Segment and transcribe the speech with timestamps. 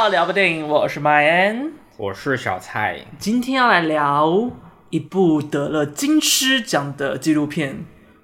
[0.00, 4.50] 到聊部电影，我是 My An，，我是小蔡，今天要来聊
[4.88, 7.74] 一部得了金狮奖的纪录片《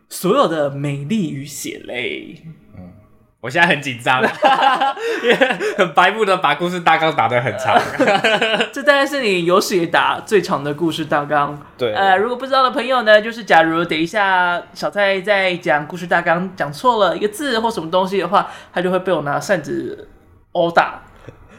[0.09, 2.41] 所有的美丽与血泪》。
[2.79, 2.95] 嗯，
[3.43, 4.23] 我现在很紧张，
[5.77, 7.79] 很白目的把故事大纲打得很长，
[8.73, 11.61] 这大概是你有史以打最长的故事大纲。
[11.77, 20.09] 对，呃，如果不知道的朋友呢，就是假如等一下小蔡在讲故事大纲讲错了一个字或什么东西的话，他就会被我拿扇子
[20.53, 21.03] 殴打。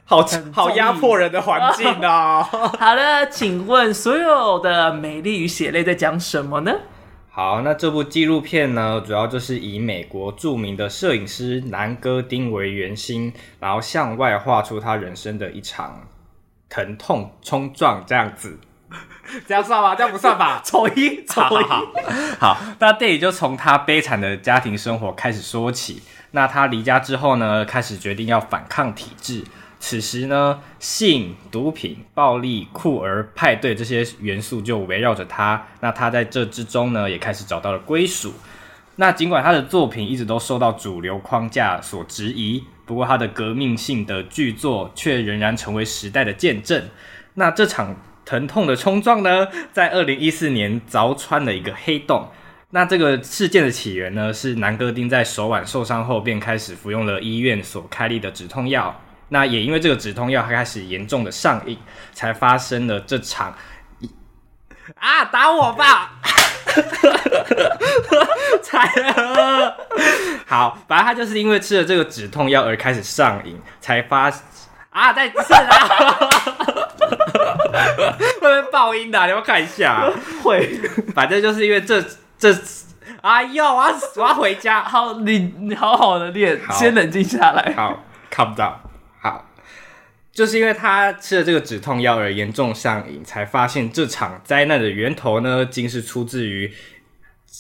[0.10, 2.42] 好好压迫人的环境哦。
[2.80, 6.72] 好的，请问所有的美丽与血泪在讲什么呢？
[7.30, 16.08] 好，那这部纪录片呢，主要就是以美国著名的摄影师南戈丁为圆心，然后向外画出他人生的一场
[16.70, 18.58] 疼痛冲撞，这样子，
[19.46, 19.94] 这样算吗？
[19.94, 20.62] 这样不算吧？
[20.66, 21.64] 丑一，丑一。
[21.66, 21.86] 好，
[22.40, 26.02] 好，那电影就从他悲惨的家庭生活开始说起。
[26.32, 29.44] 那他离家之后呢，开始决定要反抗体制。
[29.90, 35.66] 此时呢，性、毒品、暴力、酷儿、派对这些元素就围绕着他。
[35.80, 38.34] 那他在这之中呢，也开始找到了归属。
[38.98, 46.84] 那尽管他的作品一直都受到主流框架所质疑，不过他的革命性的巨作却仍然成为时代的见证。
[47.36, 52.28] 那这场疼痛的冲撞呢，在二零一四年凿穿了一个黑洞。
[52.72, 58.94] 那这个事件的起源呢，是南戈丁在手腕受伤后便开始服用了医院所开立的止痛药。
[59.30, 61.78] 那也因为这个止痛药开始严重的上瘾，
[62.14, 63.54] 才发生了这场
[65.00, 66.12] 啊打我吧，
[68.64, 68.90] 才
[70.46, 74.32] 好，反正他就是因为吃了这个止痛药而开始上瘾，才发
[74.92, 75.68] 啊再次啊，
[78.18, 79.26] 会不会爆音的？
[79.26, 80.10] 你要看一下，啊？
[80.42, 80.80] 会，
[81.14, 82.02] 反正就是因为这
[82.40, 82.56] 这，
[83.22, 88.74] 哎呦，我要我要回家，好，你你好好的练，先冷静下来，好，calm down。
[90.38, 96.72] 就是因为他吃了这个止痛药而严重上瘾，才发现这场灾难的源头呢，竟是出自于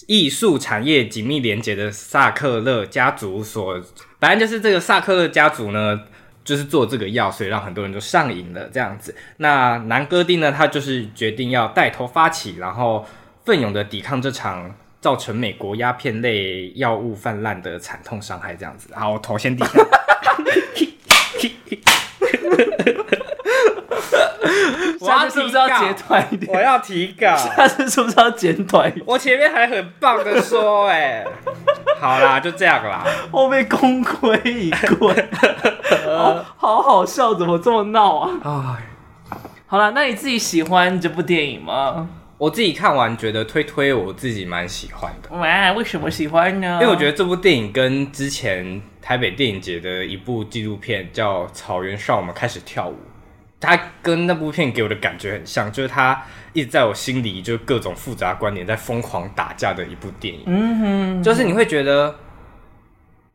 [0.05, 3.81] 艺术产业紧密连结的萨克勒家族所。
[4.19, 6.01] 反正就是这个萨克勒家族呢，
[6.43, 9.15] 就是做这个药，所以让很多人都上瘾了这样子。
[9.37, 13.03] 那南戈丁呢，他就是决定要带头发起，然后
[13.43, 18.93] 奋勇的抵抗这场造成美国鸦片类药物泛滥的惨痛伤害这样子。
[18.93, 19.65] 好，我头先低
[24.99, 25.19] 下。
[25.19, 26.55] 下次是不是要剪短一点？
[26.55, 27.35] 我要提稿。
[27.55, 29.05] 下次是不是要剪短一点？
[29.07, 31.25] 我前面还很棒的说，哎，
[31.99, 33.03] 好啦，就这样啦。
[33.31, 35.13] 后面功亏一篑，
[36.07, 38.31] 哦，好好笑，怎么这么闹啊？
[38.43, 39.37] 哎，
[39.67, 42.07] 好啦，那你自己喜欢这部电影吗？
[42.37, 45.35] 我自己看完觉得推推，我自己蛮喜欢的。
[45.35, 46.77] 哇，为什么喜欢呢？
[46.79, 52.91] 因为我觉得这部电影跟之前台北电影节的一部纪录片叫《草原上我们开始跳舞》。
[53.57, 60.43] 它跟那部片给我的感觉很像，就是它一直在我心里，就各种复杂观点在疯狂打架的一部电影。
[60.47, 62.13] 嗯哼，就是你会觉得，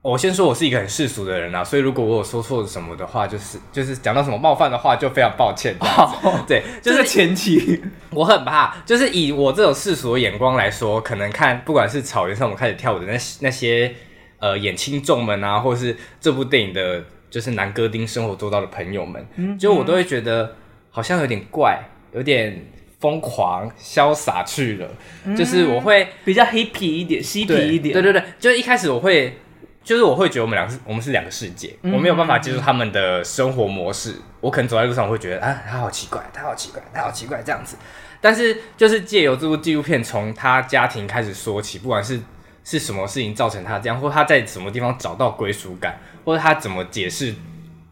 [0.03, 5.75] 我先说我是一个很世俗的人啊，所以如果我有说错什么的话，就是就是讲到什么冒犯的话，就非常抱歉。
[6.47, 13.95] 对， 就是前期， 我很怕，就是以我这种世俗的眼光来说，可能看不管是草原上我们开始跳舞的那那些
[14.43, 17.03] 呃演青众们啊，或是这部电影的。
[17.33, 20.55] 就是南戈丁生活做到的朋友们，嗯，就我都会觉得
[20.91, 21.83] 好像有点怪，
[22.13, 22.67] 有点
[23.01, 24.87] 疯狂潇洒去了，
[25.25, 25.35] 嗯。
[25.35, 27.95] 就是我会比较 hippie 一点，嬉皮一点。
[27.95, 29.39] 对对对，就是一开始我会，
[29.83, 34.11] 就是我会觉得我们两个是，我们是两个世界，嗯，我没有办法接受他们的生活模式。
[34.11, 37.79] 嗯，我可能走在路上，我会觉得啊，他好奇怪，他好奇怪，他好奇怪这样子。
[38.21, 42.21] 但是就是借由这部纪录片，从他家庭开始说起，不管是
[42.65, 45.99] 是什么事情造成他这样，或他在什么地方找到归属感。
[46.25, 47.35] 或者他怎么解释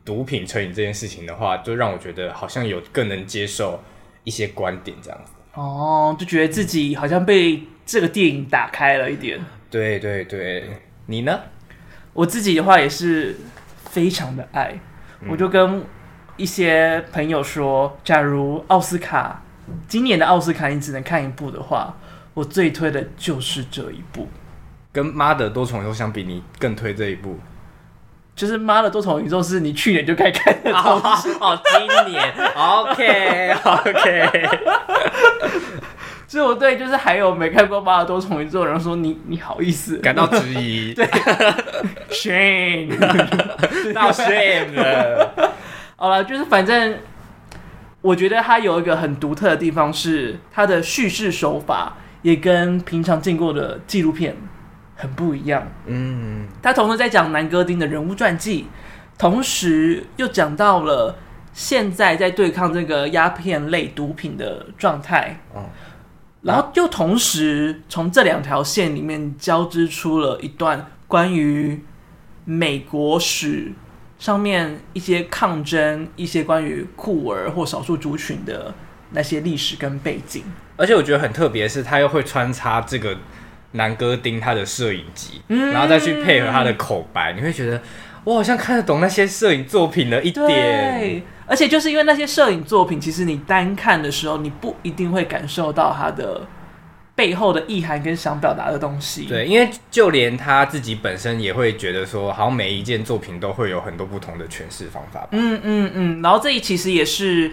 [0.04, 3.82] 毒品成瘾这件事情的话，就让我觉得好像有更能接受
[4.22, 5.32] 一些观点这样子。
[5.54, 9.40] 哦，就觉得自己好像被这个电影打开了一点。
[9.68, 10.68] 对对对，
[11.06, 11.40] 你呢？
[12.12, 13.36] 我自己的话也是
[13.90, 14.72] 非常的爱，
[15.22, 15.84] 嗯、我就跟
[16.36, 19.42] 一些朋友说，假如奥斯卡
[19.88, 21.96] 今年的奥斯卡你只能看一部的话，
[22.34, 24.28] 我最推的就是这一部。
[24.92, 27.38] 跟《妈的多重宇宙》相比，你更推这一部？
[28.36, 31.00] 就是妈的多重宇宙是你去年就该看的哦，
[31.40, 34.48] 哦，今年， OK OK。
[36.26, 40.94] 所以我对就是还有没看过妈的多重宇宙的人说，你你好意思感到质疑？
[40.94, 41.04] 对
[42.08, 42.96] ，shame，
[43.92, 45.52] 到 shame 了。
[45.96, 46.98] 好了，就是反正
[48.00, 54.34] 我觉得它有一个很独特的地方是它的叙事手法也跟平常见过的纪录片
[55.00, 58.66] 很不一样，嗯，他同时在讲南哥丁的人物传记，
[59.16, 61.16] 同时又讲到了
[61.54, 65.40] 现在在对抗这个鸦片类毒品的状态。
[65.56, 65.64] 嗯，
[66.42, 71.82] 然后又同时从这两条线里面交织出了一段关于
[72.44, 73.72] 美国史
[74.18, 78.74] 上面一些抗争、一些关于酷儿或少数族群的
[79.12, 80.44] 那些历史跟背景。
[80.76, 83.16] 而且我觉得很特别的是，他又会穿插这个
[83.72, 87.80] 南哥盯他的摄影机，嗯，然后再去配合他的口白，你会觉得
[88.24, 90.46] 我好像看得懂那些摄影作品了一点。
[90.46, 96.46] 对，而且就是因为那些摄影作品，其实你单看的时候，你不一定会感受到他的
[97.14, 99.26] 背后的意涵跟想表达的东西。
[99.26, 105.28] 对，因为就连他自己本身也会觉得说，好像每一件作品都会有很多不同的诠释方法。
[105.32, 107.50] 嗯嗯嗯，然后这一其实也是。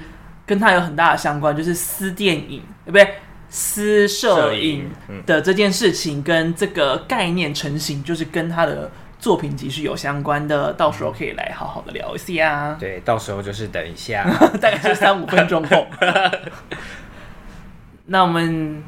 [0.48, 3.06] 跟他有很大的相关，就是私电影，对不对？
[3.50, 4.90] 私摄影
[5.26, 10.74] 的这件事情跟这个概念成型，就是跟他的作品集是有相关的。
[10.74, 12.76] 到时候可以来好好的聊一下。
[12.80, 14.24] 对，到时候就是等一下，
[14.62, 15.88] 大概是三五分钟后。
[18.08, 18.84] 那我们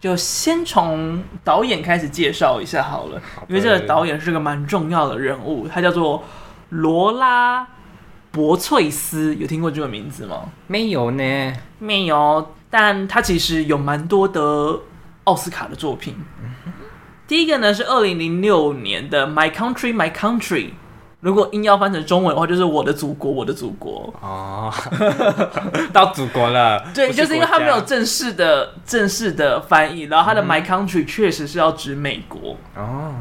[0.00, 6.24] 就先从导演开始介绍一下好了，好，因为这个导演是个蛮重要的人物，他叫做
[6.70, 7.66] 罗拉。
[8.30, 10.48] 博翠斯有听过这个名字吗？
[10.66, 12.52] 没有呢，没有。
[12.76, 14.80] 但他其实有蛮多的
[15.22, 16.16] 奥斯卡的作品。
[17.28, 20.40] 第一个呢是二零零六年的《My Country, My Country》，
[21.20, 24.12] 如果硬要翻成中文的话，就是我的祖国，我的祖国。
[24.20, 24.74] 哦，
[25.92, 26.84] 到祖国了。
[26.92, 32.56] 对，就是因为他没有正式的正式的翻译，然后他的《My Country》确实是要指美国。
[32.74, 33.14] 哦，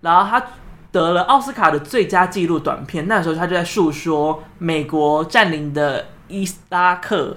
[0.00, 0.46] 然后他。
[0.92, 7.34] 得了奥斯卡的最佳纪录短片，那时候他就在诉说美国占领的伊拉克，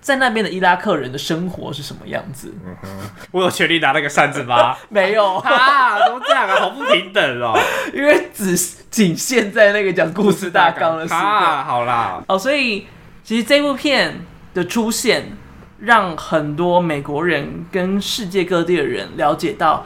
[0.00, 2.52] 在那边的伊拉克人的生活是什么样子。
[2.64, 2.88] 嗯哼，
[3.32, 4.76] 我有权利拿那个扇子吗？
[4.88, 6.56] 没有 啊，怎么这样啊？
[6.60, 7.58] 好不平等哦。
[7.92, 8.56] 因为只
[8.90, 11.20] 仅限在那个讲故事大纲的时候。
[11.20, 12.22] 啊，好啦。
[12.28, 12.86] 哦，所以
[13.22, 14.24] 其实这部片
[14.54, 15.36] 的出现，
[15.80, 19.84] 让很多美国人跟世界各地的人了解到。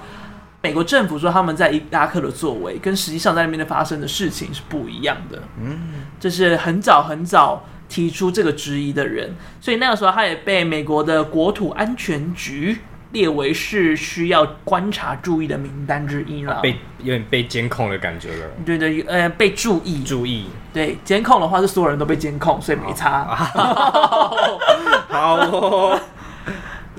[0.63, 5.39] 美国政府说他们在伊拉克的作为，跟实际上在那边的发生的事情是不一样的。
[5.61, 12.79] 嗯，这是很早很早提出这个质疑的人，所以那个时候他也被美国的国土安全局
[13.13, 16.61] 列为是需要观察注意的名单之一了。
[16.61, 18.47] 被有点被监控的感觉了。
[18.67, 20.47] 对对，呃，被注意，注意。
[20.73, 23.25] 对，监控的话是所有人都被监控，所以没差。
[25.09, 26.01] 好哦。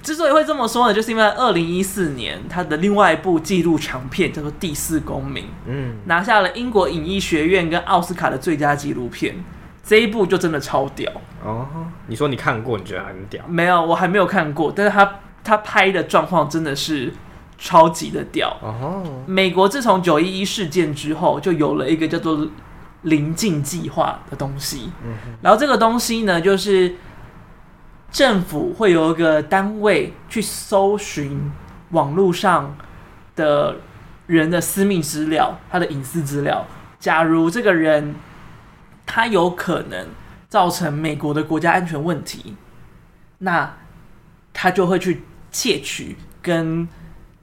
[0.01, 9.35] 之所以会这么说呢，就是因为二零一四年他的另外一部纪录长片叫做《第四公民》，嗯，拿下了英国影艺学院跟奥斯卡的最佳纪录片。
[9.85, 11.11] 这一部就真的超屌
[11.43, 11.67] 哦！
[12.07, 13.45] 你说你看过，你觉得很屌？
[13.47, 17.13] 没有，我还没有看过，但是他他拍的状况真的是
[17.57, 19.03] 超级的屌哦！
[19.27, 22.47] 美国自从九一一事件之后，就有了一个叫做
[23.03, 24.89] “临近计划”的东西，
[25.41, 26.95] 然后这个东西呢，就是。
[28.11, 31.51] 政府会有一个单位去搜寻
[31.89, 32.73] 网络上
[33.35, 33.75] 的
[34.27, 36.65] 人的私密资料，他的隐私资料。
[36.97, 38.15] 假如这个人
[39.05, 40.07] 他有可能
[40.49, 42.55] 造成美国的国家安全问题，
[43.39, 43.77] 那
[44.53, 46.87] 他就会去窃取跟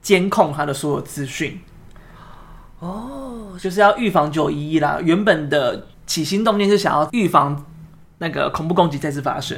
[0.01, 1.61] 监控他的所有资讯。
[2.79, 4.99] 哦，就是要预防九一一啦。
[5.01, 7.65] 原本的起心动念是想要预防
[8.17, 9.57] 那个恐怖攻击再次发生。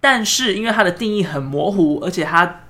[0.00, 2.60] 但是因为它的定义很模糊，而且它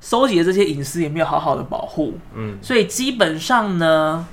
[0.00, 4.26] 收集的这些隐私也没有好好的保护，嗯，所以基本上呢，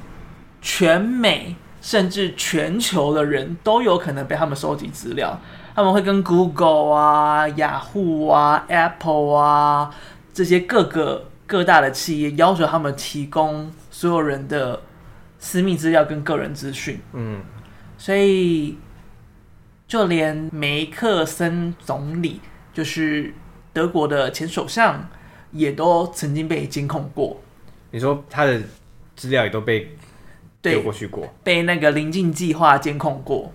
[0.62, 5.38] 全美甚至全球的人都有可能被他们收集资料。
[5.76, 9.94] 他们会跟 Google 啊、雅虎啊、Apple 啊
[10.34, 14.82] 这些各个各大的企业要求他们提供所有人的
[15.40, 17.42] 私密资料跟个人资讯，嗯，
[17.98, 18.78] 所以。
[19.88, 22.40] 就连梅克森总理，
[22.74, 23.34] 就是
[23.74, 25.06] 德国的前首相，
[25.52, 27.42] 也都曾经被监控过。
[27.90, 28.62] 你说他的
[29.18, 29.94] 资料也都被
[30.62, 33.52] 丢过去过，被那个临近计划监控过，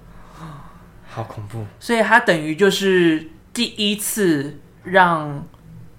[1.09, 1.65] 好恐怖。
[1.79, 5.47] 所以他等于就是第一次让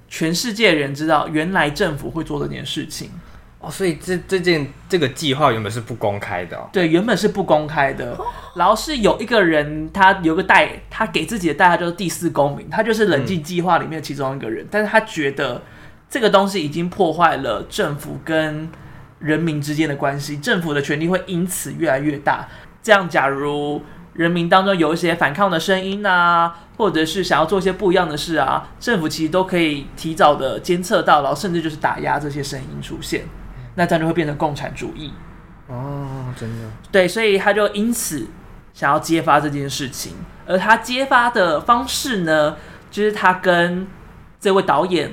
[0.08, 3.10] 全世界人知道，原来政府会做这件事情。
[3.60, 6.70] 哦，所以这这件这个计划原本是不公开的哦。
[6.72, 8.16] 对，原本是不公开的。
[8.56, 14.64] 然后是有一个人，他有个代，他给自己的代号就是第四公民，他就是冷静计划里面的其中一个人。
[14.64, 14.68] 嗯。
[14.70, 15.64] 但是他觉得
[16.08, 18.70] 这个东西已经破坏了政府跟
[19.20, 22.48] 人民之间的关系，政府的权力会因此越来越大。
[22.82, 23.82] 这样，假如
[24.14, 33.26] 人民当中有一些反抗的声音啊，或者是想要做一些不一样的事啊，政府其实都可以提早的监测到，然后甚至就是打压这些声音出现。
[33.76, 35.14] 那这样就会变成共产主义。
[35.68, 36.66] 哦，真的。
[36.92, 38.28] 对，所以他就因此
[38.74, 40.14] 想要揭发这件事情，
[40.46, 42.56] 而他揭发的方式呢，
[42.90, 43.86] 就是他跟
[44.40, 45.12] 这位导演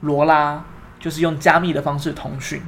[0.00, 0.64] 罗拉，
[0.98, 2.62] 就是用加密的方式通讯。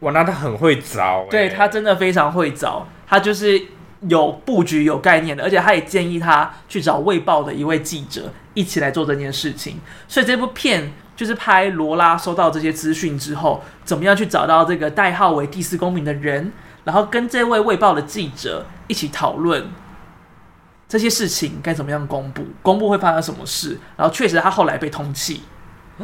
[0.00, 1.28] 哇，那他很会找欸。
[1.30, 3.60] 对，他真的非常会找，他就是
[4.08, 9.80] 有布局、有概念的，而且他也建议他去找《卫报》的一位记者一起来做这件事情。
[10.06, 16.52] 所以这部片就是拍罗拉收到这些资讯之后，怎么样去找到这个代号为第四公民的人，
[16.84, 19.70] 然后跟这位《卫报》的记者一起讨论
[20.86, 23.78] 这些事情该怎么样公布，公布会发生什么事。
[23.96, 25.38] 然后确实，他后来被通缉，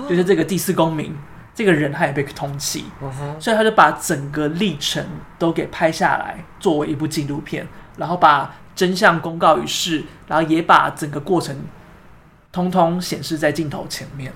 [0.08, 1.14] 就是这个第四公民。
[1.60, 3.38] 这个人他也被通缉，uh.
[3.38, 5.04] 所以他就把整个历程
[5.38, 11.54] 都给拍下来，作为一部纪录片，然后把真相公告于世，然后也把整个过程
[12.50, 14.32] 通通显示在镜头前面。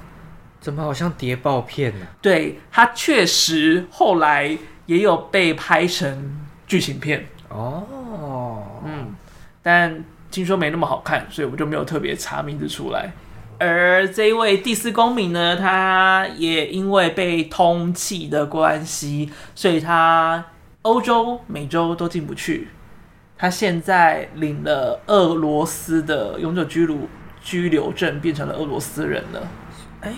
[0.60, 2.06] 怎么好像谍报片呢？
[2.20, 7.86] 对，他确实后来也有被拍成剧情片哦
[8.20, 8.84] ，oh.
[8.84, 9.14] 嗯，
[9.62, 13.10] 但听说没那么好看，所以我就没有特别查名字出来。
[13.58, 20.44] 而这一位第四公民呢，他也因为被通缉的关系，所以他
[20.82, 22.68] 欧洲、美洲都进不去。
[23.36, 26.98] 他现在领了俄罗斯的永久居留
[27.42, 29.48] 居留证，变成了俄罗斯人了。
[30.00, 30.12] 哎，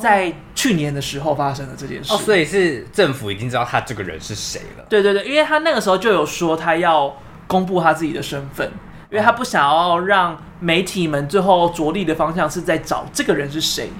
[0.00, 2.12] 在去年的时候发生了这件事。
[2.12, 4.84] 哦，所以是政府已经知道他这个人是谁了。
[4.88, 7.14] 对对对，因为他那个时候就有说他要
[7.46, 8.70] 公布他自己的身份。
[9.10, 13.90] 因为他不想要让媒体们最后着力的方向是在找这个人是谁，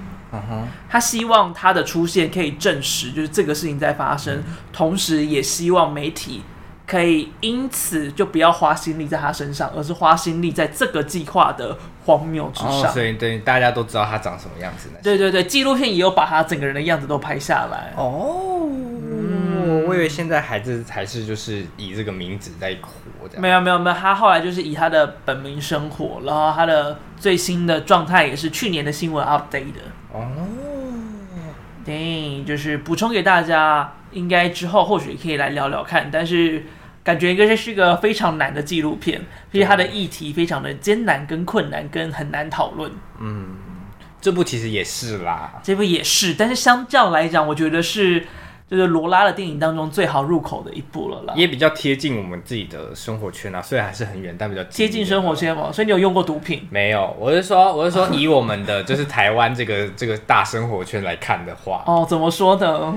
[0.89, 4.41] 他希望他的出现可以证实就是这个事情在发生，
[4.71, 6.43] 同时也希望媒体
[6.87, 12.91] 可以因此就不要花心力在他身上，而是花心力在这个计划的荒谬之上。
[12.91, 14.89] 所以对大家都知道他长什么样子。
[15.03, 17.93] 对对对，纪录片也有把他整个人的样子都拍下来。
[17.97, 18.69] 哦，
[19.71, 23.39] 嗯，我以为现在孩子还是就是以这个名字在活的。
[23.39, 30.27] 没有没有没有，他后来就是以他的本名生活，然后他的最新的状态也是去年的新闻 update 的哦。
[31.85, 36.63] 对，就是补充给大家，应该之后或许可以来聊聊看，但是
[37.03, 42.91] 感觉应该是个非常难的纪录片，因为它的议题非常的艰难跟困难跟很难讨论。
[43.19, 43.55] 嗯，
[44.21, 48.25] 这部其实也是啦，这部也是，但是相较来讲，我觉得是。
[48.71, 55.69] 就是罗拉的电影当中最好入口的一部了啦，也比较贴近我们自己的生活圈啊，虽然还是很远，但比较贴近生活圈嘛。
[55.73, 56.65] 所以你有用过毒品？
[56.71, 62.95] 没有，我是说，我是说， 以我们的就是台湾这个这个大生活圈来看的话，哦，怎么说呢？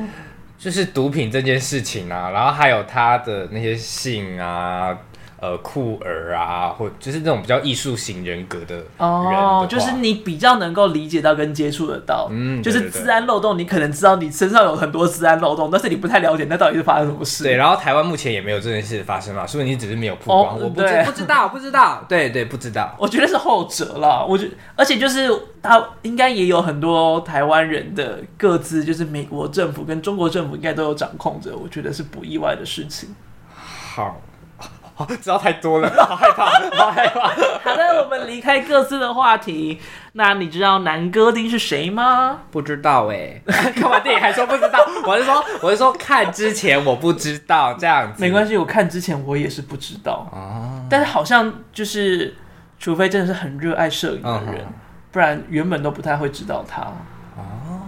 [0.56, 4.96] 就是毒品这件事情啊，然后还有他的那些性啊。
[5.44, 17.44] 呃，酷儿啊，或就是那种比较艺术型人格的人就是你比较能够理解到跟接触得到，嗯，就是治安漏洞，你可能知道你身上有很多治安漏洞，但是你不太了解那到底是发生什么事。
[17.44, 22.96] 对，然后台湾目前也没有这件事发生嘛，所以你只是没有曝光，哦、我不知 不知道，不知道，对对，不知道。
[22.98, 25.28] 我觉得是后者啦，我觉得，而且就是
[25.62, 33.14] 他应该也有很多台湾人的各自，就是美国政府跟中国政府应该都有掌控着，我觉得是不意外的事情。
[33.54, 34.22] 好。
[34.96, 36.46] 哦，知道太多了，好害怕，
[36.78, 37.28] 好害怕。
[37.28, 39.80] 好的，我们离开各自的话题。
[40.12, 42.42] 那你知道男歌丁是谁吗？
[42.52, 43.42] 不知道哎、欸，
[43.74, 44.78] 看完电影还说不知道。
[45.04, 48.20] 我是说，我是说看之前我不知道这样子。
[48.20, 50.30] 没关系，我看之前我也是不知道。
[50.32, 50.86] 啊。
[50.88, 52.32] 但是好像就是，
[52.78, 54.72] 除非真的是很热爱摄影的人，嗯、
[55.10, 56.82] 不然原本都不太会知道他。
[57.36, 57.80] 哦。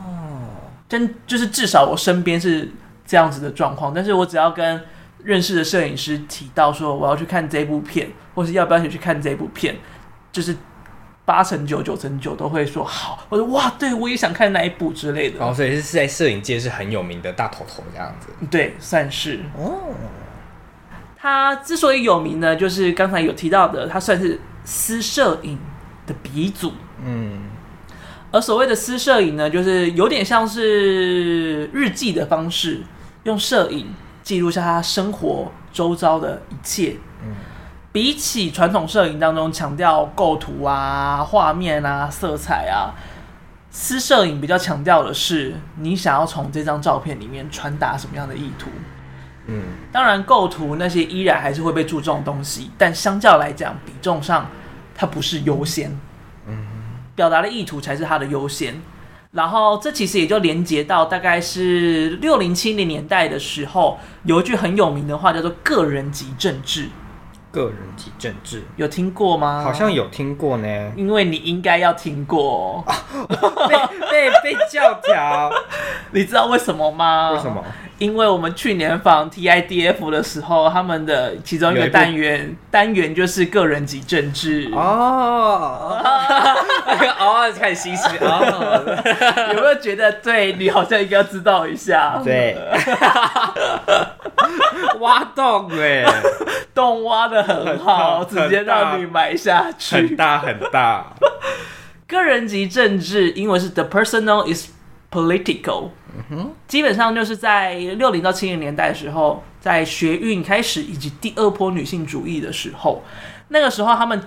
[0.88, 2.68] 真就是至少我身边是
[3.06, 4.82] 这样子的状况，但是我只要跟。
[5.22, 9.76] 认识的摄影师提到说，我要去看这部片，或是要不要一起去看这部片，
[10.30, 10.54] 就是
[11.24, 13.26] 八成九九成九都会说好。
[13.28, 15.44] 我说哇，对我也想看那一部之类的。
[15.44, 18.28] 哦，所以是在摄影界是很有名的大头头这样子。
[18.50, 19.94] 对，算是哦。
[21.18, 25.58] 他之所以有名呢，就是刚才有提到的，他算是私摄影
[26.06, 26.72] 的鼻祖。
[27.04, 27.40] 嗯。
[28.30, 32.82] 而所谓的私摄影呢，就是有点像是日记的方式，
[33.24, 33.86] 用摄影。
[34.26, 36.96] 记录下他生活周遭的一切。
[37.22, 37.32] 嗯，
[37.92, 42.90] 比起传统摄影当中强调构图啊、画面啊、色彩啊，
[43.70, 48.68] 私摄影比较强调的是你想要从这张照片里面传达什么样的意图。
[49.46, 54.50] 嗯，当然构图那些依然还是会被注重的东西，但相较来讲，比重上
[54.92, 55.96] 它不是优先。
[56.48, 56.66] 嗯，
[57.14, 58.82] 表达的意图才是它的优先。
[59.36, 66.88] 然后这其实也就连接到大概是六零七零年代的时候，有一句很有名的话叫做“个人及政治”。
[67.52, 69.62] 个人及政治，有听过吗？
[69.64, 70.92] 好像有听过呢。
[70.94, 72.84] 因为你应该要听过，
[73.68, 73.76] 被
[74.10, 75.50] 被被教条。
[76.12, 77.30] 你知道为什么吗？
[77.32, 77.64] 为什么？
[77.98, 85.96] 因为我们去年访 TIDF 的时候，他们的其中一个单元单元就是个人及政治哦，
[87.18, 88.84] 哦，开始欣喜哦，
[89.56, 92.20] 有没有觉得对你好像应该要知道一下？
[92.22, 92.56] 对，
[95.00, 96.04] 挖洞哎，
[96.74, 101.06] 洞挖的很好，很直接让你埋下去，很大很大。
[102.06, 104.68] 个人及政治，英文是 The personal is
[105.10, 105.88] political。
[106.68, 113.02] 基本上就是在六零到七零年代的时候，在学运开始以及第二波女性主义的时候，
[113.48, 114.20] 那个时候他们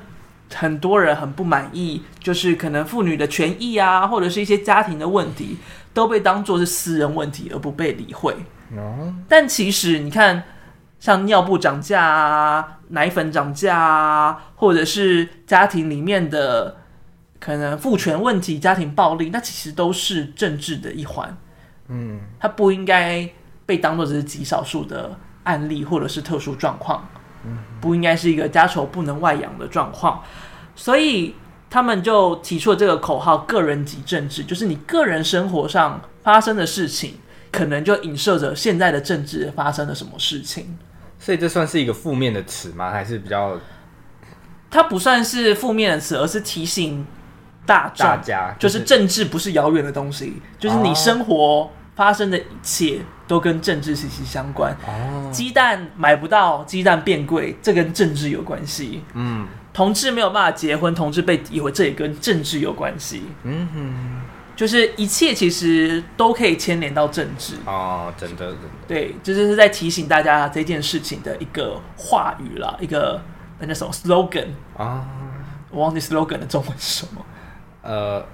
[0.53, 5.57] 很多人很不满意，就是可能妇女的权益啊，或者是一些家庭的问题，
[5.93, 8.35] 都被当作是私人问题而不被理会。
[9.27, 10.43] 但其实你看，
[10.99, 16.77] 像尿布涨价啊、奶粉涨价啊，或者是家庭里面的
[17.39, 21.37] 可能父权问题、家庭暴力，那其实都是政治的一环。
[21.89, 23.27] 嗯，它不应该
[23.65, 27.07] 被当做只是极少数的案例或者是特殊状况，
[27.81, 30.23] 不应该是一个家丑不能外扬的状况，
[30.75, 31.35] 所以
[31.69, 37.15] 他们就提出了这个口号：个人及政治，就是你个人生活上发生的事情，
[37.51, 40.77] 可能就影射着现在的政治发生了什么事情。
[41.17, 42.91] 所以这算是一个负面的词吗？
[42.91, 43.57] 还是比较？
[44.69, 47.05] 它不算是负面的词，而是提醒
[47.65, 51.71] 大大家，就是政治不是遥远的东西，就是你生活。
[51.99, 54.73] 发生的一切都跟政治息息相关。
[54.87, 59.03] 哦，鸡蛋买不到，鸡蛋变贵，这跟政治有关系。
[59.15, 63.23] 嗯，同志没有办法结婚，同志被诋毁，这也跟政治有关系。
[63.43, 64.21] 嗯哼，
[64.55, 67.55] 就是一切其实都可以牵连到政治。
[67.65, 68.59] 哦，真的，真的。
[68.87, 73.21] 对，这就是在提醒大家这件事情的一个话语啦，一个
[73.59, 75.05] 那叫什么 slogan 啊？
[75.69, 77.25] 我忘记 slogan 的中文是什么。
[77.81, 78.25] 呃。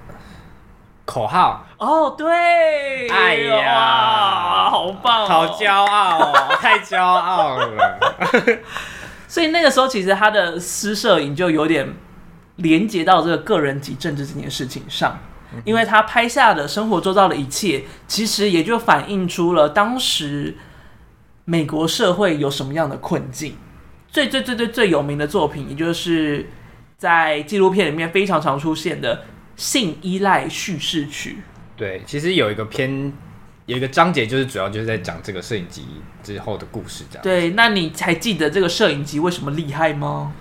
[1.05, 7.99] 口号哦，对，哎呀，好棒哦，好骄傲哦，太骄傲了。
[9.29, 11.93] 所以那个时候，其实他的私摄影就有点
[12.55, 15.19] 连接到这个个人及政治这件事情上，
[15.63, 20.57] 因为他拍下的生活周遭的一切，其实也就反映出了当时
[21.43, 23.57] 美国社会有什么样的困境。
[24.09, 26.49] 最最最最最有名的作品，也就是
[26.97, 29.21] 在纪录片里面非常常出现的。
[29.55, 31.37] 性依赖叙事曲，
[31.77, 33.11] 对，其实有一个篇，
[33.65, 35.85] 有一个章节，就是主要就是在讲这个摄影集
[36.21, 37.23] 之后的故事，这样。
[37.23, 40.33] 对，那你还记得这个摄影集为什么厉害吗？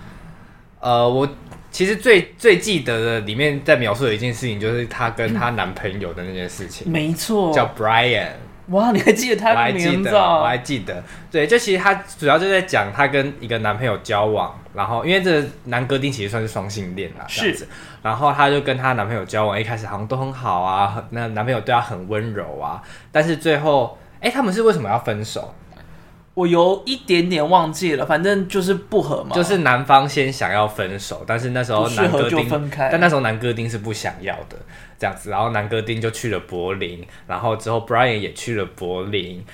[0.79, 1.27] 呃，我
[1.71, 6.91] 其实最最记得的里面在描述的一件事情，就是她跟她男朋友的那件事情。
[6.91, 8.31] 没错，叫 Brian。
[8.67, 10.09] 哇，你还记得他的名字？
[10.09, 17.67] 我还记得，对，就其实他主要就在讲他跟一个男朋友交往，然后因为这个男歌丁其实算是双性恋啦，是，这样子，
[18.01, 25.53] 然后他就跟他男朋友交往，一开始好像都很好啊，那男朋友对他很温柔啊，但是最后，哎，他们是为什么要分手？
[26.35, 29.33] 我有一点点忘记了，反正就是不合嘛。
[29.33, 34.57] 就是男方先想要分手，但是那时候男歌丁，但那时候男哥丁是不想要的，
[34.99, 35.29] 这样子。
[35.29, 39.45] 然后男哥丁就去了柏林，然后之后 Brian 也去了柏林，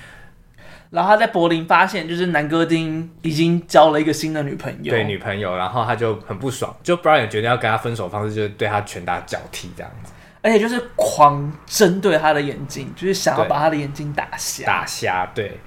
[0.90, 15.60] 然后他在柏林发现，就是男哥丁已经交了一个新的女朋友，对女朋友，然后他就很不爽，就 Brian 决定要跟他分手方式就是对他拳打脚踢这样子，而且就是狂针对他的眼睛，就是想要把他的眼睛打瞎，打瞎，对。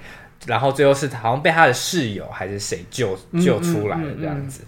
[0.46, 4.62] 然后最后是好像被他的室友还是谁救救出来的这样子，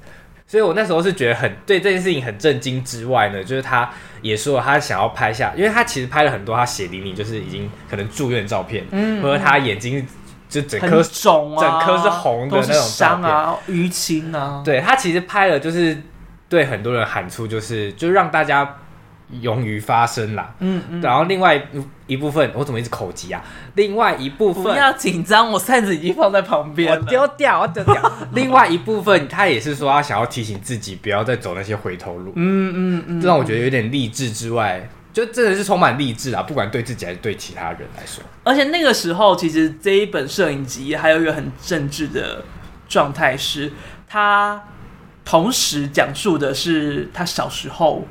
[0.47, 3.89] 所以我那时候是觉得很对这件事情很震惊之外呢，就是他
[4.21, 10.07] 也说他想要拍下，因为他其实拍了很多他血淋淋就是已经可能住院的照片，嗯，或者他眼睛
[10.49, 15.97] 就整颗肿啊，整颗是红的那种伤啊，淤青啊，对他其实拍了就是
[16.49, 18.77] 对很多人喊出就是就让大家。
[19.43, 21.63] 勇于发声啦，嗯嗯，然后另外
[22.07, 23.45] 一部分，我怎么一直口急啊？
[23.75, 28.13] 另外一部分不要紧张，我扇子已经放在旁边，我丢掉，我丢掉。
[28.33, 36.43] 另外一部分，他也是说他想要提醒自己不要再走那些回头路，嗯嗯嗯，这让我觉得有点励志之外，就真的是充满励志啊！
[36.43, 42.43] 不管对自己还是对其他人来说，而且那个时候，其实这一本摄影集还有一个很政治的
[42.89, 43.73] 状态，是
[44.09, 44.65] 他
[45.25, 48.07] 同时讲述的是他小时候。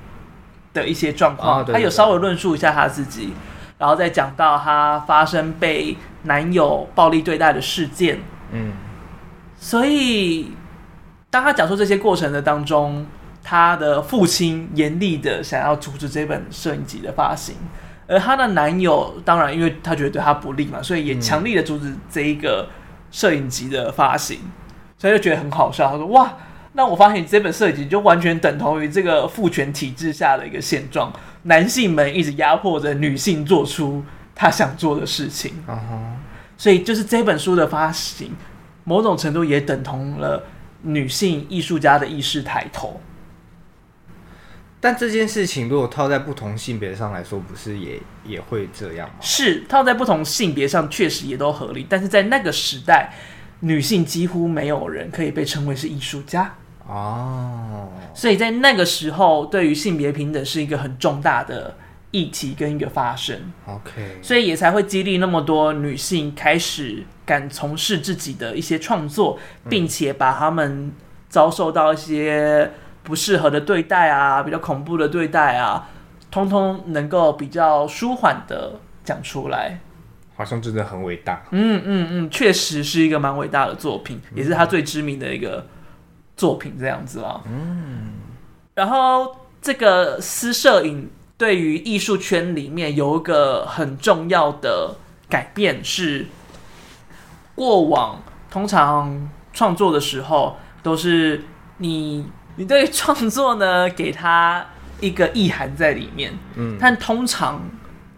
[0.77, 3.33] 的一些状况，他有稍微论述一下他自己，
[3.77, 8.19] 然后再讲到他发生被男友暴力对待的事件。
[8.51, 8.71] 嗯，
[9.57, 10.51] 所以
[11.29, 13.05] 当他讲述这些过程的当中，
[13.43, 17.55] 他的父亲严厉的想要阻止这本摄影集的发行，
[18.07, 22.69] 而他的男友当然因为他觉得对他不利嘛，所以也强力的阻止这一个
[23.11, 24.39] 摄影集的发行，
[24.97, 25.89] 所以就觉得很好笑。
[25.89, 26.31] 他说：“哇！”
[26.77, 31.11] 那我发现这本设计就完全等同于这个父权体制下的一个现状，
[31.41, 35.51] 男性们一直压迫着女性做出他想做的事情。
[35.67, 36.13] Uh huh.
[36.55, 38.31] 所以就是这本书的发行，
[38.83, 40.43] 某种程度也等同了
[40.83, 43.01] 女性艺术家的意识抬头。
[44.79, 49.15] 但这件事情如果套在不同性别上来说，不是也也会这样吗？
[49.19, 51.87] 是套在不同性别上，确实也都合理。
[51.89, 53.11] 但是在那个时代，
[53.61, 56.53] 女性几乎没有人可以被称为是艺术家
[56.87, 57.89] 哦。
[58.13, 61.75] 所以在那个时候，对于性别平等是一个很重大的。
[62.11, 69.37] 议题跟一个发生，OK，所以也才会激励那么多女性开始敢从事自己的一些创作，
[69.69, 70.91] 并且把她们
[71.27, 72.71] 遭受到一些
[73.03, 75.89] 不适合的对待啊，比较恐怖的对待啊，
[76.31, 79.81] 通通能够比较舒缓的讲出来，
[80.37, 81.43] 好像真的很伟大。
[81.51, 85.67] 嗯嗯嗯，确实是一个蛮伟大的作品，也是他最知名的一个
[86.37, 87.41] 作品，这样子啊。
[87.45, 88.13] 嗯，
[88.75, 91.09] 然后这个私摄影。
[91.39, 94.95] 对于艺术圈里面有一个很重要的
[95.29, 96.25] 改变是，
[97.53, 98.19] 过往
[98.49, 101.43] 通常创作的时候都是
[101.77, 102.25] 你
[102.57, 104.65] 你对创作呢给他
[104.99, 107.61] 一个意涵在里面，嗯，但通常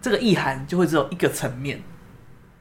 [0.00, 1.82] 这个意涵就会只有一个层面，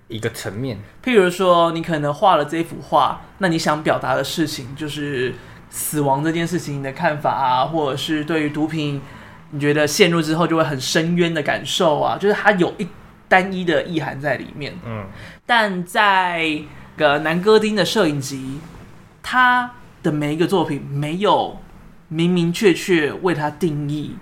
[0.09, 0.77] 一个层面。
[1.01, 5.33] 譬如说，你可能画了这幅画，那你想表达的事情就是
[5.69, 9.01] 死亡这件事情的看法啊，或者是对于毒品。
[9.51, 12.87] 你觉得陷入之后就会很深渊的感受啊，就是它有一
[13.27, 14.77] 单一的意涵在里面。
[14.85, 15.07] 嗯，
[15.43, 16.61] 但在
[16.95, 18.59] 个南哥丁的摄影集，
[19.23, 19.71] 他
[20.03, 21.57] 的每一个作品没有
[22.09, 24.17] 明明确确为他定义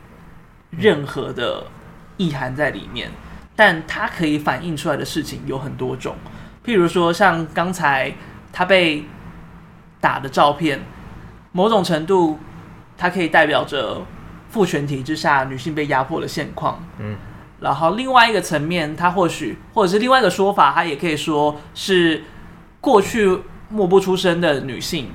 [0.70, 1.66] 任何的
[2.16, 3.12] 意涵在里面，
[3.54, 6.16] 但他可以反映出来的事情有很多种。
[6.64, 8.14] 譬如说，像刚才
[8.54, 9.04] 他被
[10.00, 10.80] 打的照片，
[11.52, 12.40] 某种程度，
[12.98, 14.02] 它可以代表着。
[14.50, 17.18] 父权体制下女性被压迫的现况，嗯，
[17.60, 22.24] 然后另外一个层面，它或许或者是另外一个说法，它也可以说是
[22.80, 25.10] 过去默不出声的女性，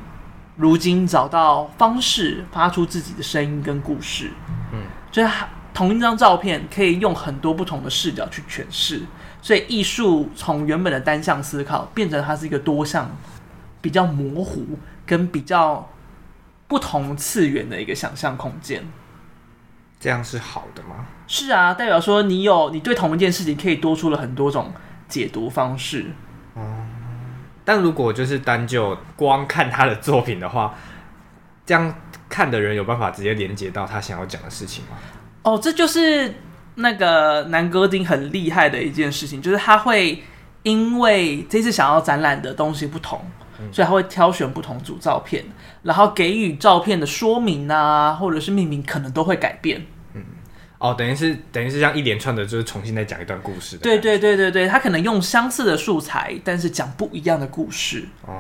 [0.57, 4.31] 如今找到方式发出自己的声音跟故事，
[4.71, 5.33] 嗯，就是
[5.73, 9.01] 同一张照片可以用很多不同的视角去诠释，
[9.41, 13.11] 所以艺术从原本的单向思考变成它是一个多项、
[13.81, 14.63] 比较模糊
[15.07, 15.89] 跟比较
[16.73, 18.83] 不同次元的一个想象空间。
[20.01, 21.07] 这样是好的吗？
[21.27, 24.73] 是啊，代表说你有你对同一件事情可以多出了很多种
[25.07, 26.07] 解读方式。
[26.57, 26.89] 嗯，
[27.63, 30.75] 但如果就是单就光看他的作品的话，
[31.67, 31.95] 这样
[32.31, 34.97] 看的人有办法直接连接到他想要讲的事情吗？
[35.43, 36.35] 哦，这就是
[36.77, 40.25] 那个南哥丁很厉害的一件事情，就是他会
[40.63, 43.21] 因为这次想要展览的东西不同。
[43.71, 45.45] 所以他会挑选不同组照片，
[45.83, 49.85] 然后给予照片的说明啊，或者是命名，可能都会改变。
[50.15, 50.25] 嗯，
[50.79, 53.77] 哦，等于是等于是这样一连串的，就是重新再讲一段故事。
[53.77, 58.09] 对对对对对，他可能用相似的素材，但是讲不一样的故事。
[58.27, 58.33] 哦，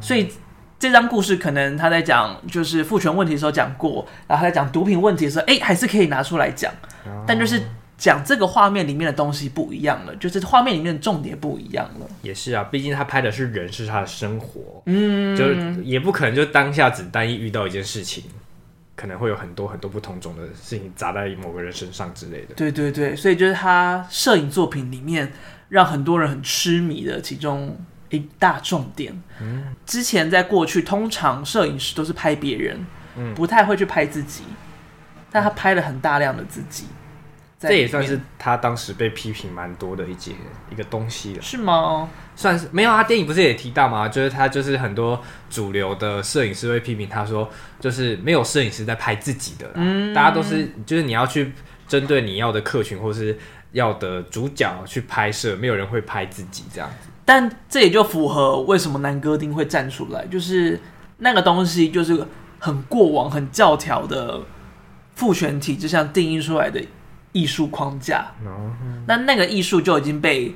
[0.00, 0.30] 所以
[0.78, 6.72] 这张故事可能他在讲就是父权问题的时候讲过，然后他在讲毒品问题的时候，哎，还是可以拿出来讲，
[7.04, 7.62] 哦，但就是。
[7.98, 12.06] 讲这个画面里面的东西不一样了，就是画面里面的重点不一样了。
[12.22, 18.22] 也是啊，毕竟他拍的是人，是他的生活，嗯，就是也不可能就当下只单一遇到一件事情，
[18.94, 22.54] 可能会有很多很多不同种的事情砸在某个人身上之类的。
[22.54, 25.32] 对对对，所以就是他摄影作品里面
[25.68, 27.76] 让很多人很痴迷的其中
[28.10, 29.20] 一大重点。
[29.40, 34.44] 嗯，之前在过去，通常摄影师都是拍别人，嗯，不太会去拍自己，
[35.32, 36.84] 但他拍了很大量的自己。
[37.60, 40.30] 这也算是他当时被批评蛮多的一节
[40.70, 42.08] 一个东西了，是吗？
[42.36, 43.02] 算是没有啊。
[43.02, 44.08] 电影不是也提到吗？
[44.08, 51.52] 就是他就是很多主流的摄影师会批评他说，就是没有摄影师在拍自己的，嗯，大家都是就是你要去
[51.88, 53.36] 针对你要的客群或是
[53.72, 57.08] 要的主角去拍摄，没有人会拍自己这样子。
[57.24, 60.80] 但这也就符合为什么南哥丁会站出来，就是
[61.18, 62.24] 那个东西就是
[62.60, 64.40] 很过往、很教条的
[65.16, 66.80] 父权体制下定义出来的。
[67.38, 68.26] 艺术框架，
[69.06, 70.52] 那那个艺术就已经被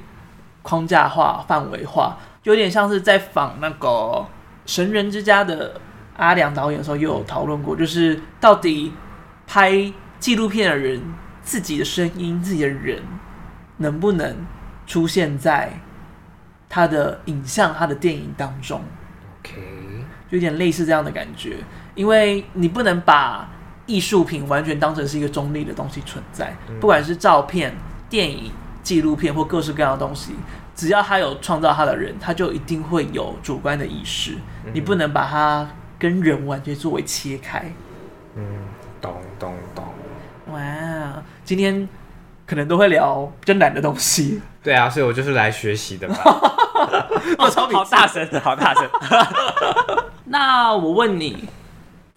[0.62, 3.88] 框架化、范围化，就有点像是在仿那个
[4.66, 5.80] 《神人之家》的
[6.16, 8.92] 阿良导演的时候，又有讨论过，就是到底
[9.46, 11.00] 拍纪录片的人
[11.40, 13.00] 自己的声音、自己的人，
[13.76, 14.44] 能不能
[14.84, 15.72] 出现在
[16.68, 18.82] 他的影像、他的电影当中
[19.38, 19.54] ？OK，
[20.28, 21.58] 就有点类似这样的感觉，
[21.94, 23.48] 因为你不能把。
[23.92, 27.76] 艺术品完全当成是一个中立的东西存在，不管是照片、
[28.09, 28.50] 电影、
[28.83, 30.35] 纪录片或各式各样的东西，
[30.74, 34.38] 只要他有创造他的人，他就一定会有主观的意识。
[34.72, 37.70] 你不能把它跟人完全作为切开。
[38.35, 38.42] 嗯，
[38.98, 39.85] 懂懂懂。
[40.55, 41.87] 哇，今天
[42.46, 44.40] 可能都会聊比较难的东西。
[44.62, 46.16] 对啊，所以我就是来学习的嘛。
[47.38, 48.88] 我 超好大声的，好大声。
[50.24, 51.46] 那我问你，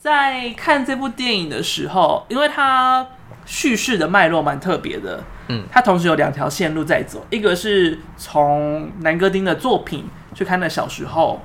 [0.05, 3.07] 在看这部电影的时候，因为它
[3.43, 11.41] 叙事的脉络蛮特别的，嗯，它同时有两条线路在走，一个是从南哥丁的作品去看的小时候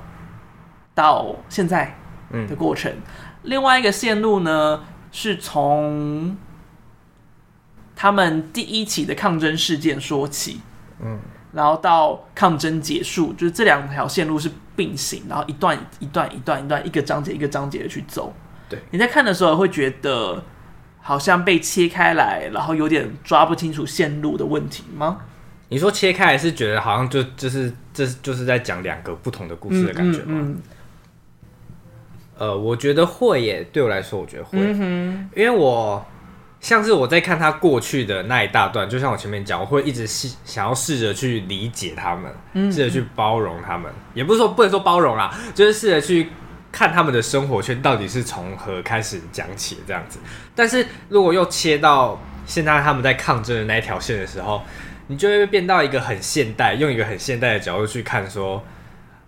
[0.93, 1.97] 到现在
[2.29, 3.01] 嗯的过程，嗯、
[3.41, 6.37] 另外一个线路呢是从
[7.95, 10.61] 他们第一起的抗争事件说起，
[10.99, 11.19] 嗯。
[11.51, 18.31] 然后到抗争结束，就是这两条线路是并行，然后一段一段一段一段，一个章节一个章节的去走。
[18.71, 20.43] 对，你在看的时候会觉得
[20.99, 25.19] 好像被切开来，然后有点抓不清楚线路的问题吗？
[25.69, 30.25] 你说切开来是觉得好像就就是这就是在讲两个不同的故事的感觉吗？
[30.27, 30.61] 嗯嗯嗯、
[32.37, 36.03] 呃，我觉得会耶，对我来说我觉得会，嗯、因为我。
[36.61, 46.29] 像是我在看他过去的那一大段，就像我前面讲，我会一直试想要试着去理解他们，试着去包容他们，也不是说不能说包容啦，就是试着去
[46.71, 50.19] 看他们的生活圈到底是从何开始讲起这样子。
[50.55, 54.61] 但是如果又切到现在他们在抗争的那一条线的时候，
[55.07, 58.63] 你就会变到一个很现代，用一个很现代的角度去看说。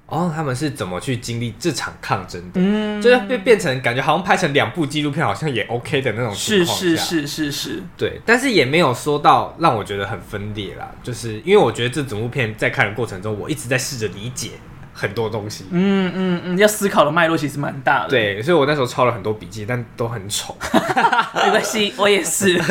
[0.06, 2.62] 哦，他们是怎么去经历这场抗争的？
[2.62, 6.78] 嗯，就是变变成感觉好像拍成两部纪录片，好像也 OK 的那种情况。
[6.78, 10.92] 是是是是是，对，但是也没有说到让我觉得很分裂啦。
[11.02, 14.52] 就是因为我觉得这整部片在看的过程中，我一直在试着理解
[14.94, 15.66] 很多东西。
[15.72, 18.10] 嗯嗯嗯，要思考的脉络其实蛮大的。
[18.10, 20.56] 对，所以我那时候抄了很多笔记，但都很丑。
[21.44, 22.62] 没关系，我也是。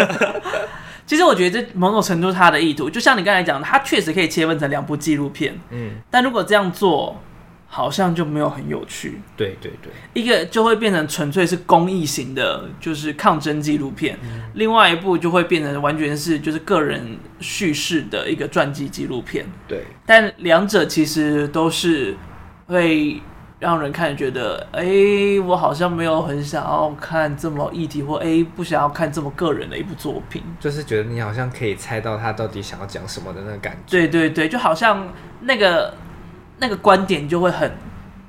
[1.05, 5.59] 其实我觉得这某种程度他的意图，就像你刚才讲的，他确实可以切分成两部纪录片。
[5.71, 7.21] 嗯，但如果这样做。
[7.75, 9.19] 好像就没有很有趣。
[9.35, 19.47] 对对对，一个就会变成纯粹是公益型的，就是抗争纪录片；嗯、另外一部就会变成完全是就是个人叙事的一个传记纪录片。
[19.67, 22.15] 对，但两者其实都是
[22.67, 23.19] 会
[23.59, 24.85] 让人看觉得，哎，
[25.47, 33.97] 我好像没有很想要看这么议题，或哎不想要看这么个人的一部作品，就是觉得你好像可以猜到他到底想要讲什么的那个感觉。
[33.97, 35.95] 对对对，就好像那个。
[36.63, 37.69] 那个观点就会很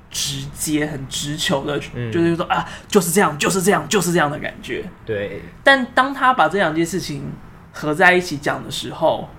[0.10, 4.84] 直接、很直球的，嗯、就是说啊，就是这样，就是这样，就是这样的感觉。
[5.06, 5.44] 对。
[5.64, 7.32] 但当他把这两件事情
[7.72, 9.30] 合在一起讲的时候，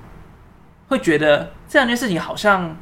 [0.86, 2.76] 会觉得这两件事情好像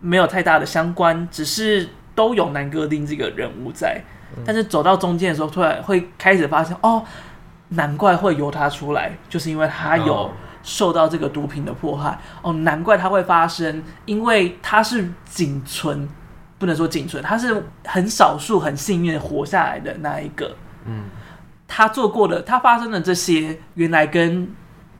[0.00, 4.00] 没有太大的相关，只是都有南哥丁这个人物在。
[4.38, 7.04] 嗯、但是走到中间的时候，突然会开始发现，哦，
[7.68, 10.14] 难怪会由他出来，就是因为他有。
[10.14, 10.30] 哦
[10.68, 16.06] 受到这个毒品的迫害哦，难怪它会发生，因为它是仅存，
[16.58, 20.54] 不能说仅存，它是很少数很幸运的活下来的那一个。
[20.84, 21.04] 嗯，
[21.66, 24.46] 他做过的，他发生的这些，原来跟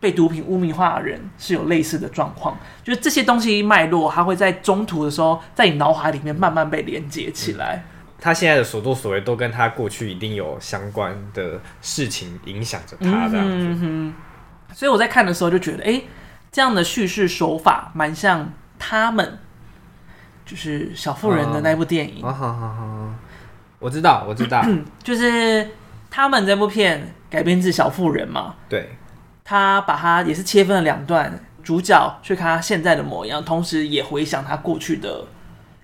[0.01, 7.85] 被毒品污名化的人是有类似的状况，就是这些东西脉络，它会在中途的时候，在你脑海里面慢慢被连接起来。
[7.85, 13.67] 嗯，他现在的所作所为，都跟他过去一定有相关的事情影响着他这样子。
[13.67, 14.15] 嗯哼。
[14.73, 16.03] 所以我在看的时候就觉得，哎，
[16.53, 19.39] 这样的叙事手法蛮像他们，
[20.47, 22.23] 就是小妇人的那部电影。
[22.23, 23.09] 好好好，
[23.79, 24.65] 我知道，我知道，
[25.03, 25.69] 就是
[26.11, 28.55] 他们这部片改编自小妇人嘛。
[28.69, 28.97] 对，
[29.45, 35.25] 他把它也是切分了两段，主角去看他现在的模样，同时也回想他过去的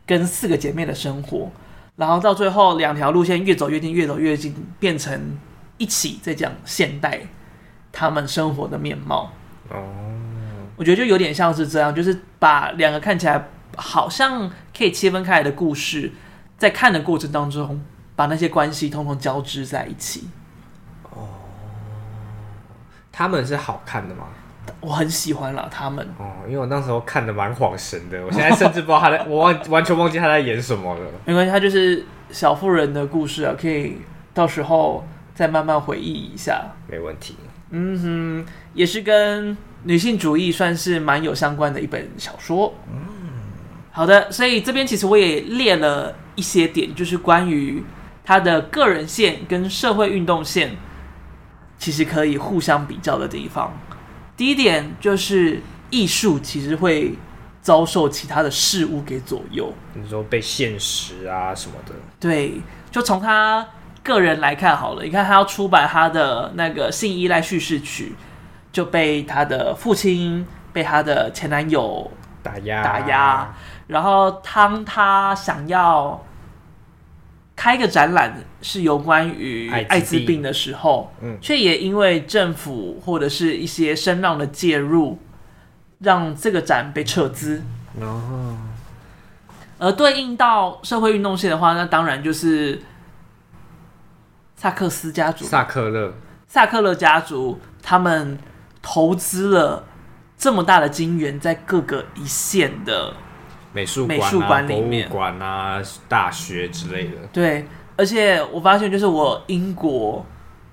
[0.07, 1.51] 跟四个姐妹的生活，
[1.97, 5.39] 然后到最后两条路线越走越近，越走越近，变成
[5.79, 7.21] 一起在讲现代。
[7.95, 9.31] 他们生活的面貌
[9.71, 9.81] 哦，
[10.77, 16.13] 我觉得就有点像是这样，就是把两个看起来好像可以切分开来的故事，
[16.59, 17.81] 在看的过程当中，
[18.17, 20.29] 把那些关系通通交织在一起。
[21.05, 21.29] 哦，
[23.13, 24.25] 他们是好看的吗？
[24.81, 31.01] 我很喜欢了，他们哦，因为我那时候看的蛮恍神的，我现在甚至不知道他在， 我忘完全忘记他在演什么了。
[31.25, 33.99] 没关系，他就是小妇人的故事啊，可以
[34.35, 37.37] 到时候再慢慢回忆一下，没问题。
[37.77, 42.73] 嗯哼，也是跟女性主义算是蛮有相关的一本小说。
[42.89, 43.01] 嗯，
[43.91, 47.83] 好的，所以这边其实我也列了一些点，就是关于
[48.25, 50.77] 他的个人线跟社会运动线，
[51.77, 53.77] 其实可以互相比较的地方。
[54.37, 55.61] 第一点就是
[55.91, 57.15] 艺术其实会
[57.61, 61.95] 遭受其他的事物给左右，你说被现实啊什么的。
[62.21, 62.61] 对，
[62.93, 63.67] 就从他。
[64.05, 68.15] 个人来看好了，你看他要出版他的那个性依赖叙事曲，
[68.71, 72.09] 就被他的父亲、被他的前男友
[72.43, 73.55] 打压打压。
[73.87, 76.23] 然后当他想要
[77.57, 85.19] 开一个展览，是有关于艾滋病的时候，嗯，却也因为政府或者是一些声浪的介入，
[86.01, 87.63] 让这个展被撤资。
[88.01, 88.57] 哦。
[89.79, 92.81] 而对应到社会运动线的话，那当然就是
[94.65, 96.15] 萨克斯家族，萨克勒，
[96.47, 98.39] 萨克勒家族，他们
[98.81, 99.85] 投资了
[100.39, 103.13] 这么大的金元在各个一线的
[103.75, 107.17] 美术美术馆里面，博物馆啊，大学之类的。
[107.31, 110.25] 对，而且我发现，就是我英国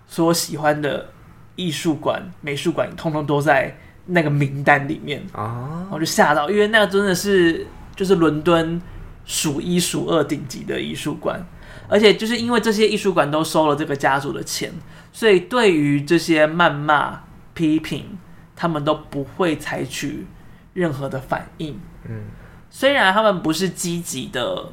[0.07, 1.09] 所喜欢的
[1.57, 5.21] 艺术馆、美术馆，通通都在那个名单里面。
[5.33, 8.81] 啊，我就吓到，因为那个真的是就是伦敦
[9.25, 11.45] 数一数二顶级的艺术馆，
[11.91, 14.71] 而且就是因为这些艺术馆都收了这个家族的钱，
[15.11, 17.23] 所以对于这些谩骂、
[17.53, 18.17] 批评，
[18.55, 20.25] 他们都不会采取
[20.73, 21.77] 任何的反应。
[22.07, 22.23] 嗯。
[22.69, 24.69] 虽然他们不是积极的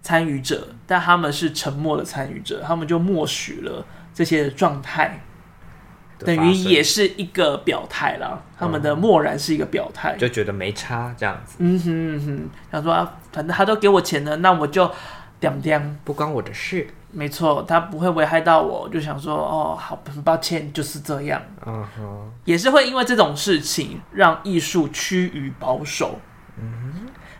[0.00, 5.22] 参与者，但他们是沉默的参与者，他们就默许了这些状态，
[6.18, 8.42] 等于也是一个表态了。
[8.58, 11.56] 他们的默然是一个表态，就觉得没差这样子。
[11.58, 14.90] 嗯哼嗯哼，想说啊，反正他都给我钱了，那我就
[15.42, 16.86] 点点，不关我的事。
[17.10, 21.42] 没错，他不会危害到我，就想说哦，好，很抱歉，就是这样。
[21.66, 26.18] 嗯哼，也是会因为这种事情让艺术趋于保守。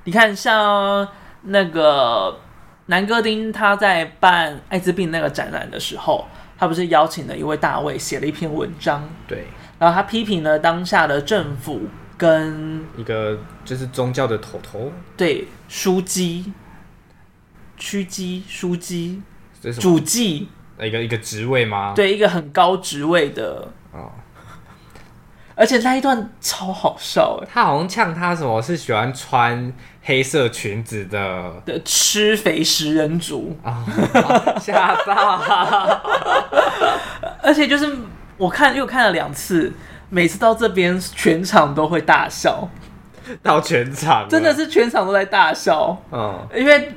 [0.05, 1.07] 你看，像
[1.43, 2.39] 那个
[2.87, 6.27] 南哥丁，他在办艾滋病那个展览的时候，
[6.59, 9.47] 他不是邀请了一位大卫写了一篇文章，对，
[9.79, 11.81] 然后他批评了当下的政府
[12.19, 16.53] 跟一个就是宗教的头头，对，书记、
[17.77, 19.23] 区基、书记、
[19.81, 20.49] 主祭，
[20.81, 21.93] 一个一个职位吗？
[21.95, 23.69] 对，一个很高职位的。
[23.93, 24.11] 哦。
[25.55, 29.71] 而且那一段超好笑哎，他好像呛他什么是喜欢穿
[30.03, 31.63] 黑色裙子的。
[31.67, 33.55] 的吃肥食人族。
[33.63, 33.85] 啊，
[34.59, 36.01] 吓到！
[37.43, 37.95] 而且就是
[38.39, 39.71] 我看又看了两次，
[40.09, 42.67] 每次到这边全场都会大笑，
[43.43, 45.97] 到全场真的是全场都在大笑。
[46.11, 46.93] 嗯，因为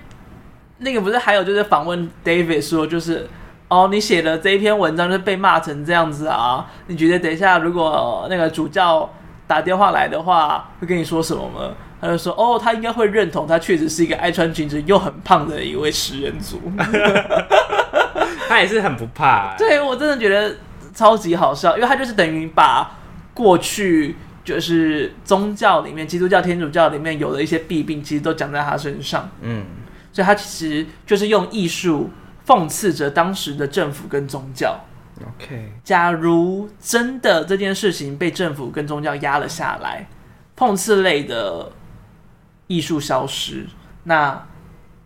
[0.79, 3.27] 那个不是还有就是访问 David 说就是。
[3.67, 6.67] 哦，你写的这一篇文章就被骂成这样子啊？
[6.85, 9.11] 你觉得等一下如果那个主教
[9.47, 11.73] 打电话来的话，会跟你说什么吗？
[11.99, 16.61] 他就说：“哦，他应该会认同，他确实是一个爱穿裙子又很胖的一位食人族。”
[18.47, 19.55] 他也是很不怕、欸。
[19.57, 20.55] 对，我真的觉得
[20.93, 22.91] 超级好笑，因为他就是等于把
[23.33, 29.27] 过去就是宗教里面，基督教、天主教里面有的一些弊病，其实都讲在他身上。
[29.41, 29.65] 嗯，
[30.15, 32.09] 所以他其实就是用艺术。
[32.47, 34.79] 讽刺着当时的政府跟宗教。
[35.19, 40.07] OK，假如真的这件事情被政府跟宗教压了下来，
[40.55, 41.71] 讽刺类的
[42.67, 43.65] 艺术消失，
[44.03, 44.47] 那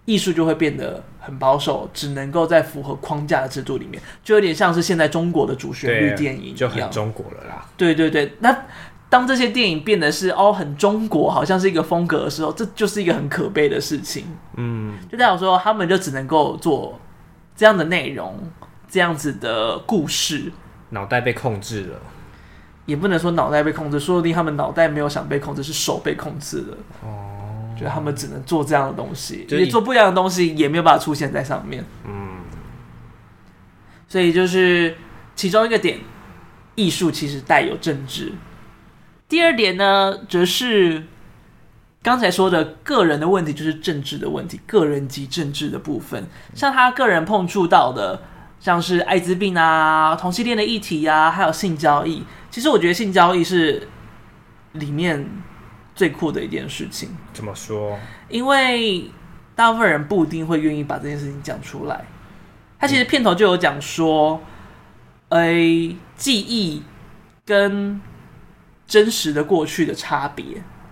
[0.03, 7.65] 艺术就会变得很保守，只能够在符合框架的制度里面，就有点像是现在中国的主旋律电影一样，就很中国了啦。
[7.77, 8.53] 对对对，那
[9.09, 14.25] 当这些电影变得是哦很中国，好像是一个风格的时候，这就是一个很可悲的事情。
[14.55, 16.99] 嗯，就代表说他们就只能够做。
[17.55, 18.39] 这样的内容，
[18.87, 20.49] 这样子的故事，
[20.91, 21.99] 脑袋被控制了，
[22.85, 26.77] 也不能说脑袋被控制，说不定他们脑袋没有想被控制，是手被控制了。
[27.03, 31.83] 哦，觉得他们只能做这样的东西，就是做不一样的东西，也没有办法出现在上面。
[32.07, 32.37] 嗯，
[34.07, 34.95] 所以就是
[35.35, 35.99] 其中一个点，
[36.75, 38.31] 艺术其实带有政治。
[39.29, 41.03] 第二点呢，则是。
[42.01, 48.21] 刚才说的个人的问题就是政治的问题，个人及政治的部分，像他个人碰触到的，
[48.57, 52.23] 像是艾滋病啊、同性恋的议题啊，还有性交易。
[52.49, 53.85] 其实我觉得性交易是
[54.71, 55.29] 里面
[55.93, 57.09] 最酷的一件事情。
[57.33, 57.99] 怎么说？
[58.29, 59.11] 因为
[59.53, 62.05] 大部分人不一定会愿意把这件事情讲出来。
[62.79, 64.41] 他其实片头就有讲说，
[65.27, 66.81] 哎、嗯，记忆
[67.45, 67.99] 跟
[68.89, 70.43] 真实的过去的差别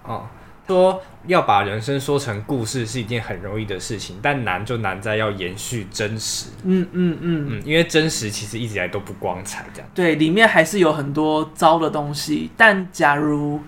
[0.04, 0.26] 哦。
[0.68, 6.50] 说要把人生说成故事是一件很容易的事情，但难就难在要延续真实。
[6.64, 9.90] 嗯嗯嗯嗯，因为真实其实一直以来都不光彩，这样。
[9.96, 12.52] 对，里面还是有很多糟的东西。
[12.58, 13.62] 但假如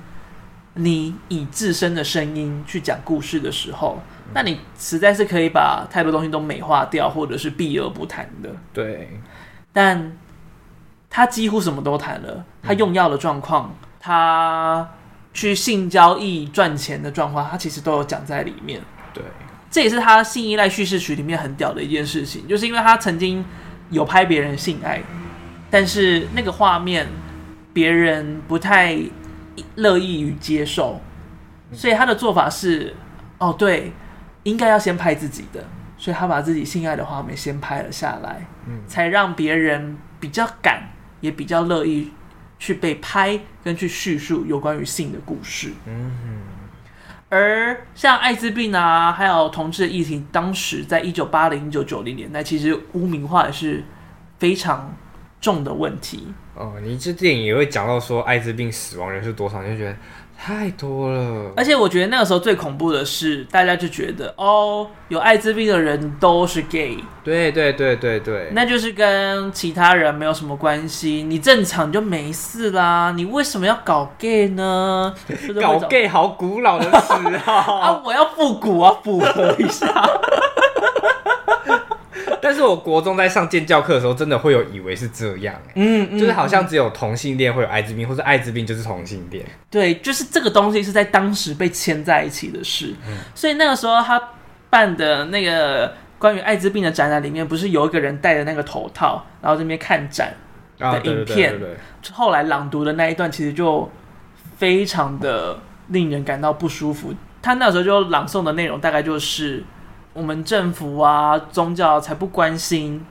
[0.74, 8.50] 你以自身的声音去讲故事的时候，嗯，那你实在是可以把太多东西都美化掉，或者是避而不谈的。
[8.74, 9.18] 对，
[9.72, 10.18] 但
[11.10, 12.44] 他几乎什么都谈了。
[12.62, 14.90] 他用药的状况，嗯，他。
[15.32, 18.82] 去性交易赚钱的状况，他其实都有讲在里面。
[19.14, 19.24] 对，
[19.70, 23.46] 这也是他性依赖叙事曲里面很屌的一件事情，就是因为他曾经
[23.92, 25.02] 有拍别人性爱，
[25.70, 27.08] 但是那个画面
[27.72, 29.00] 别人不太
[29.76, 31.00] 乐意于接受，
[31.72, 32.96] 所以他的做法是，
[33.38, 33.94] 哦，对，
[34.44, 35.64] 应该要先拍自己的，
[35.96, 40.90] 所以他把自己性爱的画面先拍了下来，嗯，才让别人比较敢，
[41.22, 42.12] 也比较乐意。
[42.60, 46.42] 去被拍跟去叙述有关于性的故事，嗯哼，
[47.30, 53.84] 而像艾滋病啊，还有同志的议题，当时在一九八零、一九九零年代，其实污名化也是
[54.38, 54.96] 非常
[55.42, 56.34] 重的问题。
[56.54, 59.98] 哦，你这电影也会讲到说艾滋病死亡人数多少，你就觉得。
[60.42, 75.14] 太多了，而且我觉得那个时候最恐怖的是，大家就觉得哦，有艾滋病的人都是 gay，对对对对对，那就是跟其他人没有什么关系，你正常就没事啦，你为什么要搞 gay 呢？
[75.62, 77.14] 搞 gay 好古老的词
[77.46, 77.54] 啊！
[77.68, 79.88] 啊我要复古啊，复合一下。
[82.42, 89.46] 但是我国中在上健教课的时候，真的会有以为是这样，嗯，嗯，就是好像只有同性恋会有艾滋病，或者艾滋病就是同性恋。
[89.70, 92.94] 对，就是这个东西是在当时被牵在一起的事。
[93.08, 94.22] 嗯，所以那个时候他
[94.70, 100.34] 办的那个关于艾滋病的展览里面，不是有一个人戴着那个头套，然后这边看展
[100.78, 101.60] 的影片，
[102.12, 103.90] 后来朗读的那一段，其实就
[104.58, 107.14] 非常的令人感到不舒服。
[107.42, 109.64] 他那时候就朗诵的内容大概就是。
[110.14, 113.06] 我们政府啊，宗教才不关心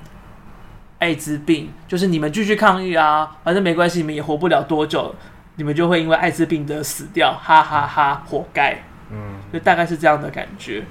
[0.98, 5.14] 艾滋病，就是你们继续抗议啊，反正没关系，你们也活不了多久，
[5.56, 8.82] 你们就会因为艾滋病的死掉，哈哈哈哈，活该。
[9.10, 10.84] 嗯，就大概是这样的感觉。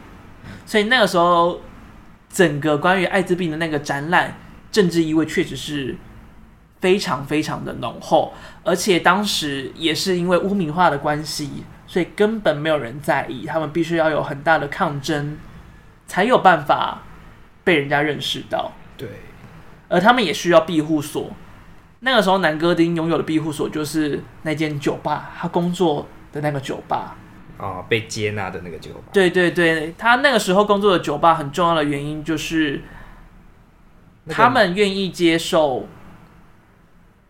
[0.66, 1.60] 所以那个时候，
[2.30, 4.36] 整个关于艾滋病的那个展览，
[4.72, 5.96] 政治意味确实是
[6.80, 8.34] 非常非常的浓厚，
[8.64, 15.38] 而且当时也是因为污名化的关系，所以根本没有人在意，他们必须要有很大的抗争。
[16.08, 17.04] 才有办法
[17.64, 19.08] 被人家认识到，对，
[19.90, 21.30] 而他们也需要庇护所。
[22.00, 27.16] 那个时候，南哥丁拥有的庇护所就是那间酒吧，他工作的那个酒吧，
[27.58, 29.10] 哦，被接纳的那个酒吧。
[29.12, 32.84] 对对对，他那个时候工作的酒吧很重要的原因就是，
[34.30, 35.88] 他们愿意接受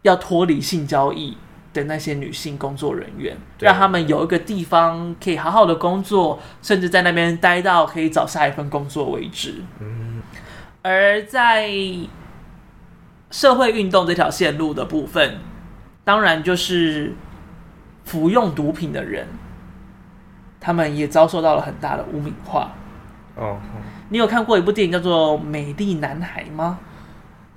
[0.04, 1.38] 要脱离性交易。
[1.78, 9.56] 的那些女性工作人员，让他们有一个地方可以好好的工作，甚至在那边待到可以找下一份工作为止。
[9.80, 10.22] 嗯，
[10.82, 11.72] 而在
[13.32, 15.40] 社会运动这条线路的部分，
[16.04, 17.14] 当然就是
[18.06, 19.28] 服用毒品的人，
[20.60, 22.72] 他们也遭受到了很大的污名化。
[23.36, 23.58] 哦，
[24.10, 26.80] 你有看过一部电影叫做《美丽男孩》吗？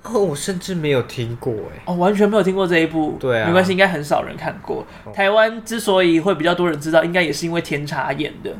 [0.03, 3.17] 哦，我甚至没有听过哎，哦，完全没有听过这一部。
[3.19, 4.85] 对啊，没关系，应该很少人看过。
[5.05, 8.51] 哦、台湾之所以会比较多人知道，应该也是因为甜茶演的。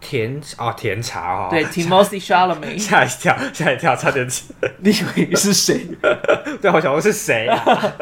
[0.00, 4.26] 甜哦，甜茶哦，对， Timothée Chalamet，吓一跳，吓一跳，差点，
[4.80, 5.86] 你以为是谁？
[6.60, 7.92] 对，我想问是谁啊？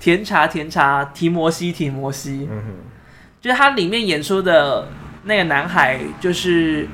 [0.00, 2.48] 甜茶，甜茶，提摩西，提摩西。
[2.50, 2.72] 嗯哼，
[3.40, 4.86] 就是他里面演出的
[5.24, 6.86] 那个男孩，就是。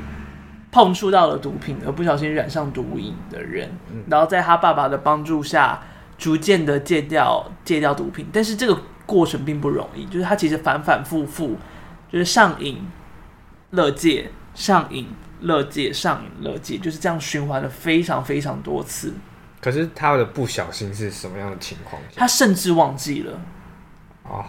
[0.74, 3.70] 碰触到了毒品而不小心染上毒瘾的人，
[4.08, 5.80] 然后在他爸爸的帮助下，
[6.18, 11.56] 逐渐的戒掉戒掉毒品，但是这个过程并不容易，就是他其实反反复复，
[12.10, 12.84] 就是上瘾、
[13.70, 15.06] 乐戒、上瘾、
[15.42, 19.14] 乐戒、上瘾、乐戒，就是这样循环了非常非常多次。
[19.60, 22.02] 可是他的不小心是什么样的情况？
[22.16, 23.40] 他甚至忘记了，
[24.24, 24.44] 哦，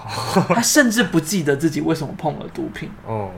[0.49, 3.29] 他甚至不记得自己为什么碰了毒品哦。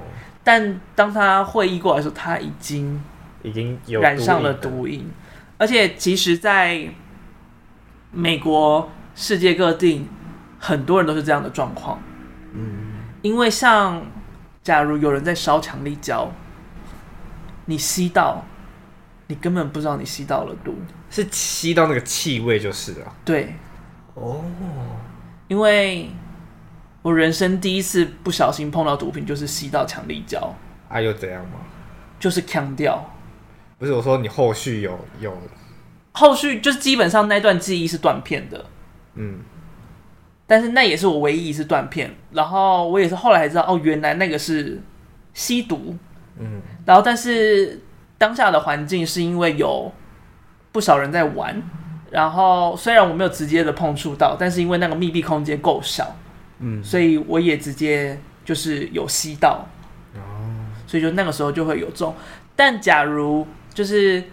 [0.48, 3.04] 但当他会意过来的时候，他已经
[3.43, 5.06] 已经有染上了毒瘾，
[5.58, 6.88] 而且其实，在
[8.14, 10.08] 美国、世界各地，
[10.58, 12.02] 很多人都是这样的状况。
[12.54, 14.02] 嗯，因为像
[14.64, 16.32] 假如有人在烧强力胶，
[17.66, 18.41] 你吸到，
[19.28, 20.74] 你根本不知道你吸到了毒，
[21.10, 23.14] 是吸到那个气味就是了。
[23.26, 23.54] 对，
[24.14, 24.45] 哦，
[25.50, 26.10] 因为。
[27.08, 30.53] 我人生第一次不小心碰到毒品，就是吸到强力胶。
[30.89, 31.51] 啊，又怎样吗？
[32.20, 33.01] 就是呛掉。
[33.80, 35.38] 不是我说你后续有有，
[36.12, 38.66] 后续就是基本上那段记忆是断片的。
[39.16, 39.39] 嗯。
[40.45, 44.82] 但是那也是我唯一一次断片，然后我也是后来才知道，哦，原来那个是
[45.34, 45.95] 吸毒。
[46.38, 46.62] 嗯。
[46.86, 47.80] 然后，但是
[48.18, 49.89] 当下的环境是因为有
[50.74, 51.64] 不少人在玩，
[52.12, 56.14] 然后虽然我没有直接的碰触到，但是因为那个密闭空间够小。
[56.60, 59.68] 嗯，所以我也直接就是有吸到，
[60.16, 60.20] 哦，
[60.88, 62.16] 所以就那个时候就会有中。
[62.55, 64.24] 但假如就是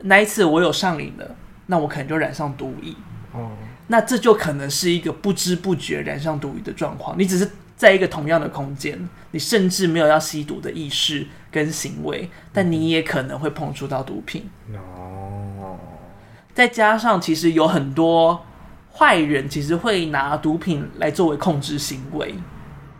[0.00, 2.96] 那一次我有上瘾了，那我可能就染上毒瘾。
[3.32, 3.52] 哦，
[3.86, 7.16] 那这就可能是一个不知不觉染上毒瘾的状况。
[7.18, 14.50] 你只是在一个同样的空间，你甚至没有要吸毒的意识跟行为，但你也可能会碰触到毒品。
[14.74, 15.78] 哦，
[16.52, 18.44] 再加上其实有很多。
[18.94, 22.34] 坏人其实会拿毒品来作为控制行为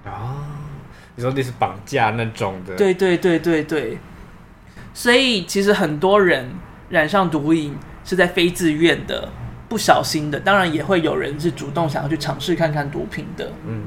[0.05, 0.47] 啊，
[1.15, 2.75] 你说那是绑架那种的？
[2.75, 3.99] 对对对对对，
[4.95, 6.51] 所以其实很多人
[6.89, 9.29] 染上毒瘾是在非自愿的、
[9.69, 13.53] 不小心的，当然也会有人是主动想要去尝试看看毒品的。
[13.67, 13.83] 嗯，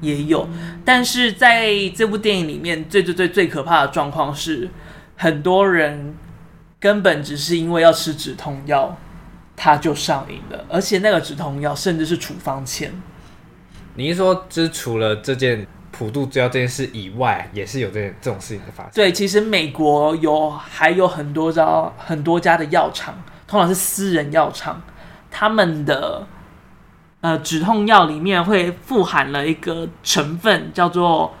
[0.00, 0.48] 也有，
[0.84, 4.70] 但是在这部电影里面，最最最最可怕的状况是，
[5.16, 6.14] 很多人
[6.80, 8.96] 根本只是因为要吃止痛药，
[9.58, 12.90] 他就上瘾了，而且那个止痛药甚至是处方签。
[13.96, 18.92] 你是说，就是除了这件普渡之药这件事以外，也是有这这种事情的发生？
[18.94, 24.80] 对，其实美国有还有很多家很多家的药厂，通常是私人药厂，
[25.30, 26.26] 他们的。
[27.20, 31.34] 呃，止痛药里面会富含了一个成分，叫做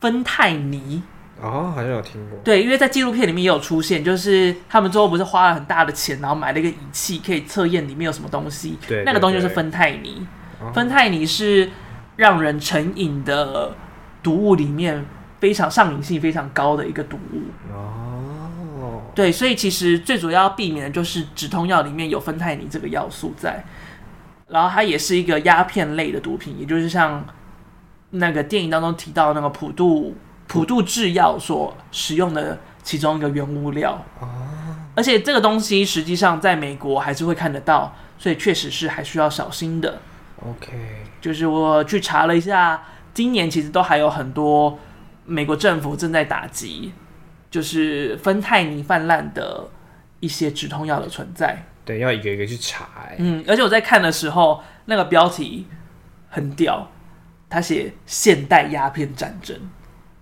[0.00, 1.04] 芬太尼。
[1.44, 2.38] 哦，好像有听过。
[2.42, 8.78] 对，因为在纪录片里面也有出现，就是他们最后不是花了很大的钱，然后买了一个仪器，可以测验里面有什么东西。
[8.88, 10.26] 对，那个东西就是芬太尼。
[10.60, 10.72] 哦。
[10.72, 11.70] 芬太尼是
[12.16, 13.76] 让人成瘾的
[14.22, 15.04] 毒物里面
[15.38, 17.42] 非常上瘾性非常高的一个毒物。
[17.72, 19.02] 哦。
[19.14, 23.64] 对，所以其实最主要避免的就是止痛药里面有芬太尼这个要素在。
[24.48, 27.24] 然后它也是一个鸦片类的毒品，也就是像
[28.10, 30.14] 那个电影当中提到那个普渡
[30.46, 34.04] 普渡制药所使用的其中一个原物料。
[34.94, 40.00] 而且这个东西实际上在美国还是会看得到，所以确实是还需要小心的。
[40.46, 40.72] OK，
[41.20, 42.82] 就是我去查了一下，
[43.12, 44.78] 今年其实都还有很多
[45.24, 46.92] 美国政府正在打击，
[47.50, 49.68] 就是芬太尼泛滥的
[50.20, 51.64] 一些止痛药的存在。
[51.84, 52.86] 对，要一个一个去查。
[53.18, 55.66] 嗯，而且我在看的时候，那个标题
[56.28, 56.88] 很屌，
[57.50, 59.58] 他写“现代鸦片战争”，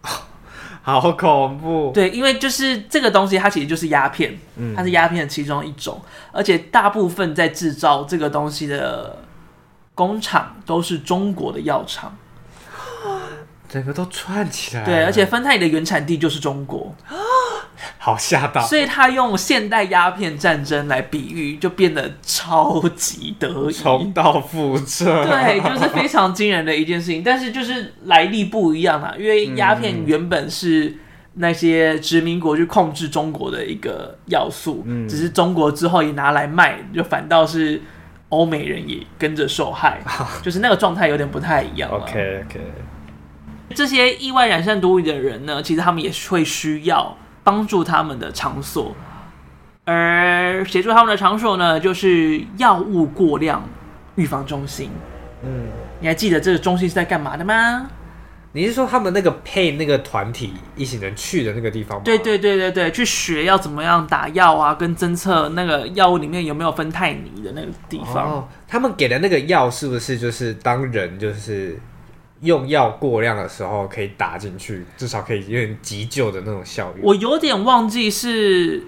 [0.82, 1.92] 好恐怖。
[1.94, 4.36] 对，因为就是这个东西，它其实就是鸦片，
[4.76, 9.18] 它是鸦片的其中一种，嗯，而且大部分在制造这个东西的
[9.94, 12.16] 工厂都是中国的药厂，
[13.68, 14.84] 整个都串起来。
[14.84, 16.94] 对，而且芬太尼的原产地就是中国。
[17.98, 25.24] 好吓到，所以他用现代鸦片战争来比喻，就变得超级得意，重蹈覆辙。
[25.24, 27.22] 对，就是非常惊人的一件事情。
[27.22, 30.96] 但是就是来历不一样啊，因为鸦片原本是
[31.34, 37.80] 那些殖民国去控制中国的一个要素，嗯，只是中国之后也拿来卖，就反倒是
[38.28, 40.00] 欧美人也跟着受害，
[40.42, 41.90] 就是那个状态有点不太一样。
[41.90, 42.60] OK OK，
[43.74, 47.16] 这些意外染上毒瘾的人呢，其实他们也会需要。
[47.44, 48.94] 帮助他们的场所，
[49.84, 53.62] 而协助他们的场所呢，就是药物过量
[54.14, 54.90] 预防中心。
[55.42, 55.66] 嗯，
[56.00, 57.90] 你还记得这个中心是在干嘛的吗？
[58.52, 62.04] 你是说他们那个配那个团体一行人去的那个地方吗？
[62.04, 68.30] 对对对对对，去学要怎么样打药啊，跟侦测那个药物里面有没有芬太尼的那个地方。
[68.30, 71.78] 哦，他们给的那个药是不是就是当人就是？
[72.42, 77.00] 用药过量的时候可以打进去，至少可以有点急救的那种效果。
[77.02, 78.84] 我有点忘记是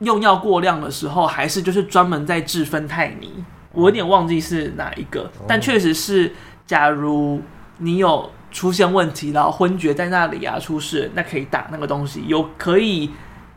[0.00, 3.44] 用药过量的时候，还是就是专门在治芬太尼。
[3.72, 6.32] 我有点忘记是哪一个，哦、但确实是，
[6.66, 7.40] 假如
[7.78, 13.10] 你有出现问题，然后昏厥在那里啊，出事，那可以打那个东西，有可以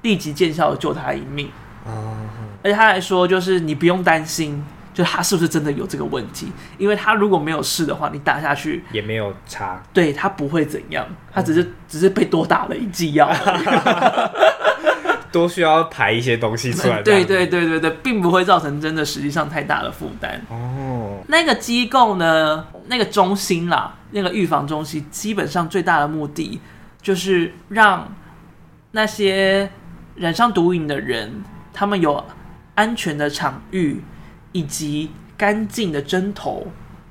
[0.03, 1.49] 立即见效的救他一命。
[1.86, 2.15] 哦、
[2.63, 4.63] 而且他还说，就是你不用担心。
[4.96, 6.48] 就他是不是真的有这个问题？
[6.78, 9.84] 因为他如果没有事的话，你打下去也没有差。
[9.93, 13.30] 对，他不会怎样，他只是、嗯、只是被多打了一剂药，
[15.34, 17.02] 多需要排一些东西出来。
[17.04, 20.41] 对对对对对，并不会造成真的实际上太大的负担。
[20.50, 22.66] 哦，那个机构呢？
[22.88, 26.62] 那个中心啦，那个预防中心，基本上最大的目的
[27.02, 28.08] 就是让
[28.91, 29.70] 那些
[30.16, 31.43] 染上毒瘾的人，
[31.74, 32.24] 他们有
[32.76, 34.02] 安全的场域。
[34.56, 36.66] 以及干净的针头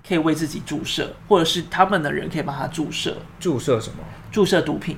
[0.08, 3.18] 可以为自己注射，或者是他们的人可以帮他注射。
[3.38, 3.98] 注射什么？
[4.32, 4.96] 注射毒品。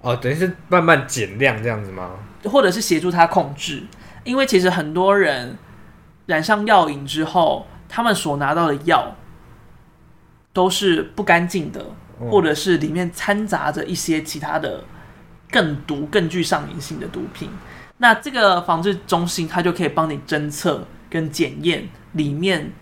[0.00, 2.12] 哦，等于是慢慢减量这样子吗？
[2.44, 3.82] 或者是协助他控制？
[4.22, 5.58] 因为其实很多人
[6.26, 9.16] 染上药瘾之后，他们所拿到的药
[10.52, 11.84] 都是不干净的，
[12.30, 14.84] 或者是里面掺杂着一些其他的
[15.50, 17.50] 更毒、更具上瘾性的毒品。
[17.98, 20.86] 那这个防治中心，它就可以帮你侦测。
[21.10, 22.72] 跟检验里面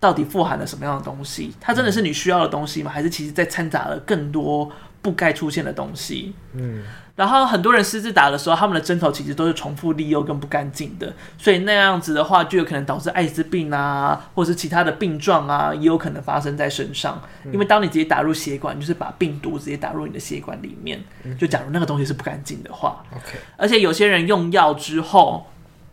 [0.00, 1.52] 到底富含了什么样的东西？
[1.60, 2.90] 它真的是你需要的东西吗？
[2.90, 6.34] 还是其实在掺杂了更多不该出现的东西？
[6.54, 6.82] 嗯，
[7.16, 17.22] 然后很多人私自打的时候，他们的针头其实都是重复利用跟不干净的，所以那样子的话，就有可能导致艾滋病啊，或是其他的病状啊，也有可能发生在身上。
[17.52, 21.02] 因为当你直接打入血管，就是把病毒直接打入你的血管里面。
[21.38, 23.38] 就假如那个东西是不干净的话，OK。
[23.58, 25.46] 而且有些人用药之后。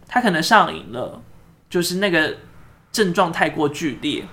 [0.07, 1.21] 他可能上瘾了，
[1.69, 2.37] 就是那个
[2.91, 4.25] 症状太过剧烈，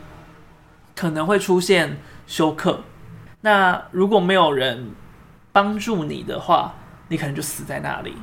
[0.94, 2.80] 可能会出现休克。
[3.40, 4.92] 那如果没有人
[5.52, 6.74] 帮助你的话，
[7.08, 8.16] 你可能就死在那里。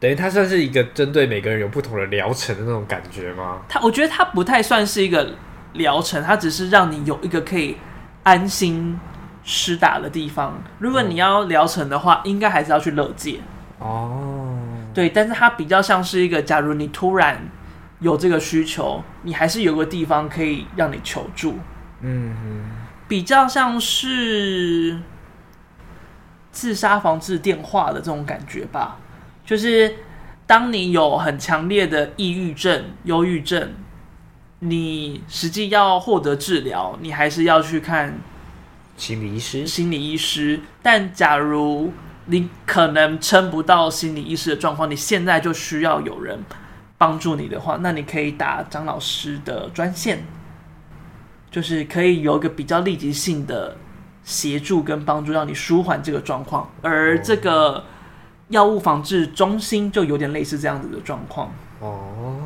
[0.00, 3.60] 等于它算是一个针对每个人有不同的疗程的那种感觉吗？
[3.68, 5.34] 它，我觉得它不太算是一个
[5.74, 7.76] 疗程，它只是让你有一个可以
[8.22, 8.98] 安心
[9.44, 10.58] 施打的地方。
[10.78, 13.40] 如果你要疗程的话，应该还是要去乐界
[13.78, 14.49] 哦。
[14.92, 17.48] 对，但是它比较像是一个，假如你突然
[18.00, 21.58] 有这个需求，你还是有个地方可以让你求助。
[22.00, 22.70] 嗯哼，
[23.08, 24.98] 比较像是
[26.50, 28.98] 自杀防治电话的这种感觉吧，
[29.44, 29.96] 就是
[30.46, 33.74] 当你有很强烈的抑郁症、忧郁症。
[34.62, 38.18] 你实际要获得治疗，你还是要去看
[38.94, 39.66] 心理医师。
[39.66, 41.90] 心理医师，但假如
[42.30, 46.38] 你可能撑不到心理医师的状况，你现在就需要有人
[46.96, 50.24] 帮助你的话，那你可以打张老师的专线，
[51.50, 53.76] 就是可以有一个比较立即性的
[54.22, 56.70] 协助跟帮助，让你舒缓这个状况。
[56.82, 57.84] 而这个
[58.48, 61.52] 药物防治中心就有点类似这样子的状况。
[61.80, 62.36] 哦。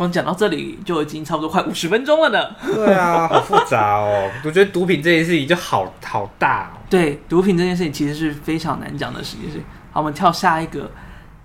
[0.00, 2.56] 光讲到这里就已经差不多快五十分钟了呢。
[2.64, 4.30] 对啊，好复杂哦。
[4.42, 6.80] 我觉得毒品这件事情就好好大哦。
[6.88, 9.62] 对，毒品这件事情其实是非常难讲的事情。
[9.92, 10.90] 好，我们跳下一个。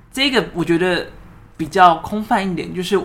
[0.09, 1.05] 这个我觉得
[1.57, 2.97] 比较空泛一点，就是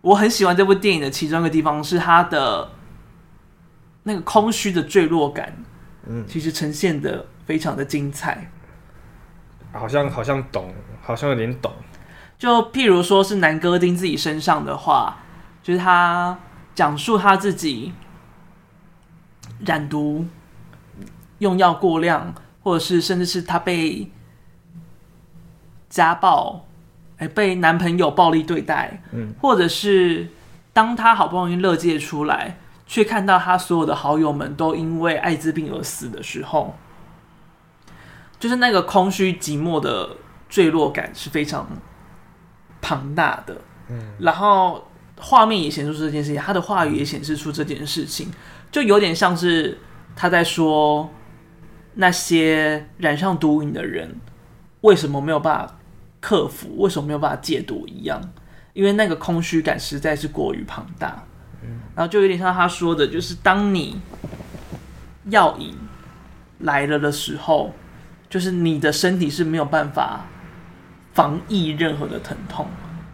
[0.00, 2.68] 我很喜欢这部电影的其中一个地方是它的
[4.02, 5.56] 那个空虚的坠落感。
[6.08, 8.50] 嗯，其实呈现的非常的精彩。
[9.72, 11.72] 好像好像懂，好像有点懂。
[12.40, 15.18] 就譬如说是南哥丁自己身上的话，
[15.62, 16.38] 就是他
[16.74, 17.92] 讲述他自己
[19.66, 20.24] 染毒、
[21.40, 24.10] 用药过量，或者是甚至是他被
[25.90, 26.64] 家暴，
[27.18, 30.30] 哎，被男朋友暴力对待，嗯，或者是
[30.72, 36.74] 当他好不容易乐界出来，却看到他所有的好友们都因为艾滋病而死的时候，
[38.38, 40.16] 就是那个空虚寂寞的
[40.48, 41.68] 坠落感是非常。
[42.80, 48.30] 庞大的，嗯，然后画面也显示出这件事情，他的话语也显示出这件事情，
[48.72, 49.78] 就有点像是
[50.16, 51.08] 他在说
[51.94, 54.16] 那些染上毒瘾的人
[54.80, 55.78] 为什么没有办法
[56.20, 58.20] 克服，为什么没有办法戒毒一样，
[58.72, 61.26] 因为那个空虚感实在是过于庞大，
[61.62, 64.00] 嗯，然后就有点像他说的，就是当你
[65.26, 65.74] 药瘾
[66.60, 67.74] 来了的时候，
[68.30, 70.24] 就是你的身体是没有办法。
[71.12, 72.66] 防疫任何的疼痛，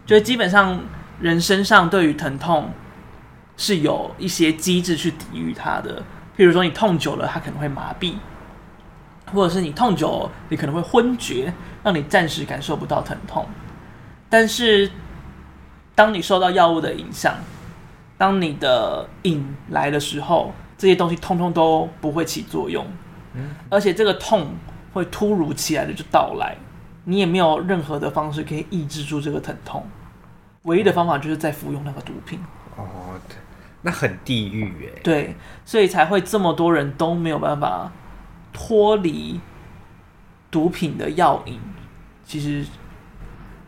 [0.05, 0.79] 就基本上
[1.19, 2.69] 人身上对于疼痛
[3.57, 6.01] 是有一些机制去抵御它的。
[6.37, 8.13] 譬如说你痛久了，它可能会麻痹，
[9.33, 11.51] 或者是你痛久，你可能会昏厥，
[11.83, 13.45] 让你暂时感受不到疼痛。
[14.29, 14.91] 但是
[15.95, 17.33] 当你受到药物的影响，
[18.17, 22.85] 当你的瘾来的时候，这些东西通通都不会起作用，
[23.69, 24.47] 而且这个痛
[24.93, 26.55] 会突如其来的就到来。
[27.09, 29.87] 你也没有任何的方式可以抑制住这个疼痛，
[30.63, 32.37] 唯一的方法就是在服用那个毒品。
[32.75, 32.83] 哦，
[33.29, 33.37] 对，
[33.81, 34.91] 那很地狱耶。
[35.01, 35.33] 对，
[35.63, 37.89] 所以才会这么多人都没有办法
[38.51, 39.39] 脱离
[40.51, 41.57] 毒品的药瘾。
[42.25, 42.65] 其实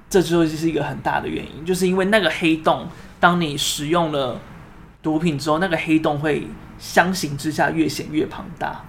[0.10, 2.90] 这之后就是一个很大的原因，就是因为那个黑洞，
[3.22, 4.38] 当你使用了
[5.02, 6.46] 毒品之后，那个黑洞会
[6.78, 8.82] 相形之下越显越庞大。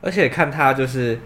[0.00, 1.20] 而且看他就是。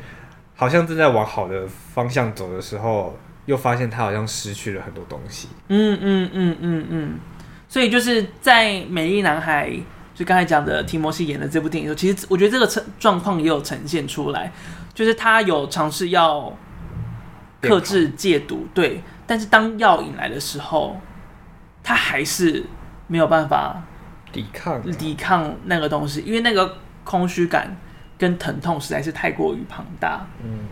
[0.61, 5.48] 好像正在往好的方向走的时候，又发现他好像失去了很多东西。
[5.68, 7.18] 嗯嗯嗯嗯嗯，
[7.66, 9.70] 所以就是在《美丽男孩》
[10.14, 14.52] 就刚才讲的提摩西演的这部电影的时候，其实我觉得这个状状况也有呈现出来，
[14.92, 16.54] 就是他有尝试要
[17.62, 21.00] 克制戒毒，对，但是当药引来的时候，
[21.82, 22.62] 他还是
[23.06, 23.82] 没有办法
[24.30, 27.74] 抵抗抵抗那个东西，因为那个空虚感。
[28.20, 30.66] 跟疼痛实在是太过于庞大，嗯，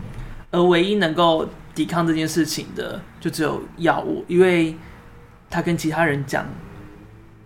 [0.51, 4.75] 而唯一能够抵抗这件事情的，就只有药物，因为
[5.49, 6.45] 他跟其他人讲，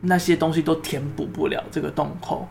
[0.01, 2.45] 那些东西都填补不了这个洞口，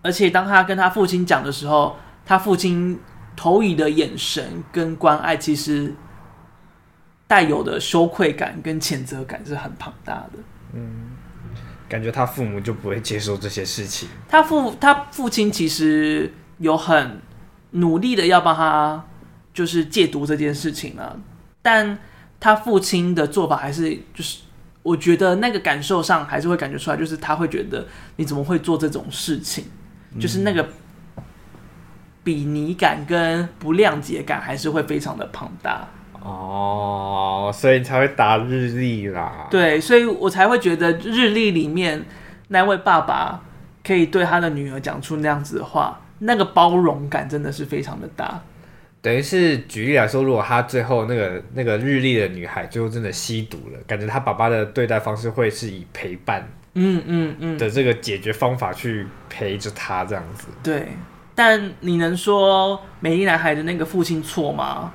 [0.00, 2.98] 而且当他跟他父亲讲的时候，他父亲
[3.36, 5.94] 投以的眼神跟关爱，其实
[7.26, 10.38] 带有的羞愧感跟谴责感是很庞大的，
[10.72, 11.10] 嗯，
[11.86, 16.32] 感觉他父母就不会接受这些事情，他父他父亲其实。
[16.58, 17.20] 有很
[17.72, 19.04] 努力的要帮他，
[19.52, 21.16] 就是戒毒这件事情啊，
[21.62, 21.98] 但
[22.40, 24.40] 他父亲的做法还是就是，
[24.82, 27.86] 我觉得那个感受上还是会感觉出来，就是他会觉得
[28.16, 29.64] 你怎么会做这种事情，
[30.18, 30.66] 就是那个
[32.24, 35.88] 比拟感跟不谅解感还是会非常的庞大
[36.20, 39.46] 哦，所以你才会打日历啦。
[39.50, 42.06] 对，所以我才会觉得日历里面
[42.48, 43.42] 那位爸爸
[43.84, 46.00] 可以对他的女儿讲出那样子的话。
[46.20, 48.40] 那个包容感真的是非常的大，
[49.00, 60.48] 等于是举例来说，如果他最后那个那个日历的女孩最后真的吸毒了，感觉他爸爸的对待方式会是以陪伴嗯嗯嗯的这个解决方法去陪着他这样子。
[60.62, 60.88] 对，
[61.34, 64.92] 但你能说美丽男孩的那个父亲错吗？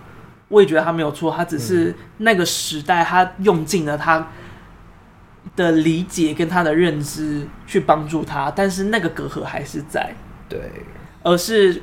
[0.49, 4.28] 我也觉得他没有错，他只是那个时代他用尽了他
[5.55, 10.13] 的理解跟他的认知去帮助他，但是那个隔阂还是在。
[10.47, 10.59] 对，
[11.24, 11.82] 而是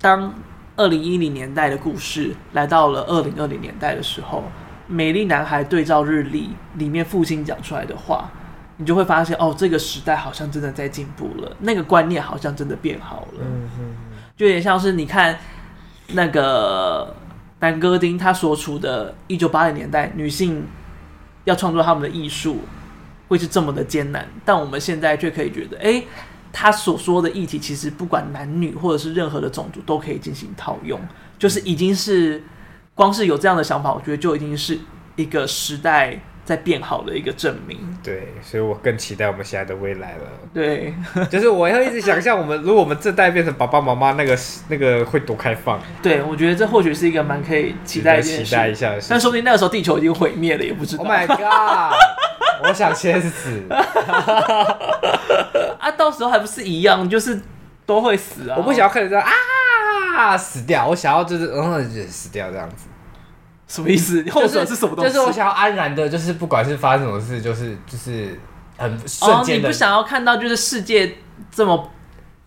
[0.00, 0.34] 当
[0.76, 4.44] 二零一零年代的故事来到了二零二零年代的时候，
[4.86, 8.30] 美丽男孩对照日历里面父亲讲出来的话，
[8.76, 13.40] 你就会发现哦，这个时代好像真的在进步了，那个观念好像真的变好了。
[13.40, 13.96] 嗯哼，
[14.36, 15.38] 就有点像是你看
[16.08, 17.14] 那个
[17.60, 20.66] 南哥丁他所处的一九八零年代，女性
[21.44, 22.60] 要创作他们的艺术
[23.28, 26.02] 会是这么的艰难，但我们现在却可以觉得，哎。
[26.58, 30.98] 他所说的议题，其实不管男女或者是任何的种族都可以进行套用，
[31.38, 32.42] 就是已经是
[32.94, 34.78] 光是有这样的想法，我觉得就已经是
[35.16, 37.76] 一个时代在变好的一个证明。
[38.02, 40.22] 对，所以我更期待我们现在的未来了。
[40.54, 40.94] 对，
[41.28, 44.38] 就是我要一直想象，我们如果我们这代变成爸爸妈妈，那个
[44.68, 45.78] 那个会多开放。
[46.00, 49.08] 对，我觉得这或许是一个蛮可以期待期待一下的事。
[49.10, 51.02] 但说不定那个时候地球已经毁灭了，也不知道。
[51.02, 51.92] Oh my god！
[52.66, 53.62] 我想先死。
[55.78, 57.40] 啊，到时候还不是一样，就是
[57.84, 58.54] 都会死啊！
[58.56, 62.86] 我不想要看着啊死掉，我想要就是嗯死掉这样子。
[63.66, 64.24] 什么意思？
[64.30, 65.12] 后者是什么东西？
[65.12, 68.38] 就是我想要安然的，就是不管是发生什么事，就是就是
[68.76, 69.68] 很瞬间的。
[69.68, 71.16] 你不想要看到就是世界
[71.50, 71.90] 这么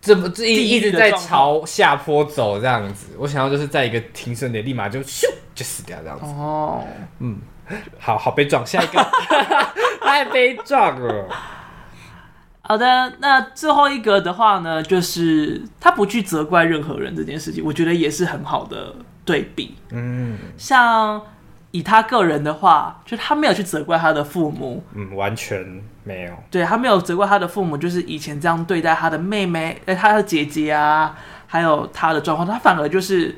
[0.00, 3.08] 这么一一直在朝下坡走这样子？
[3.18, 6.24] 我想要就是在一个停损点，立马就咻就死掉这样子。
[6.26, 6.82] 哦，
[7.18, 7.38] 嗯，
[7.98, 9.06] 好好悲壮，下一个
[10.00, 11.28] 太悲壮了。
[12.62, 18.94] 好的，那最后一个的话呢，就是他不去责怪任何人这件事情，我觉得也是很好的
[19.24, 19.76] 对比。
[19.90, 21.20] 嗯，像
[21.70, 26.34] 以他个人的话，就他没有去责怪他的父母，嗯，完全没有。
[26.50, 31.16] 对，他没有责怪他的父母，就是以前这样对待他的妹妹、哎，他的姐姐啊，
[31.46, 33.36] 还有他的状况，他反而就是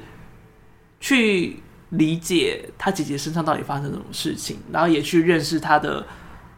[1.01, 1.61] 去
[1.91, 6.07] 理解他姐姐身上到底发生什么事情，然后也去认识他的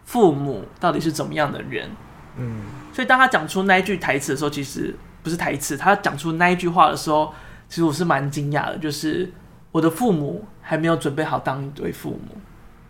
[0.05, 1.91] 父母到底是怎么样的人。
[2.37, 2.63] 嗯，
[2.93, 4.95] 所以当他讲出那一句台词的时候，其实
[5.25, 5.77] 不是台词。
[5.77, 7.35] 他讲出那一句话的时候，
[7.75, 9.29] 其实我是蛮惊讶的，就是
[9.73, 12.37] 我的父母还没有准备好当一对父母。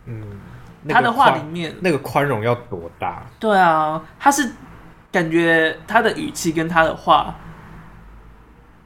[0.05, 0.23] 嗯，
[0.91, 3.25] 他的话里面那个宽容要多大？
[3.41, 4.47] 对啊，他是
[5.11, 7.35] 感觉他的语气跟他的话，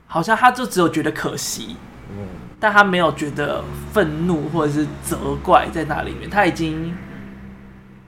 [0.07, 1.75] 好像他就只有觉得可惜，
[2.09, 2.29] 嗯，
[2.61, 6.97] 但他没有觉得愤怒或者是责怪在那里面，他已经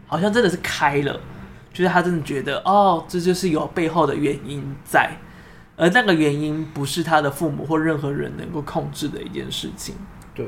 [0.06, 1.18] 好像真的是开了。
[1.72, 5.10] 就是他真的觉得，哦，这就是有背后的原因在，
[5.80, 9.94] 而那个原因不是他的父母或任何人能够控制的一件事情。
[10.34, 10.46] 对，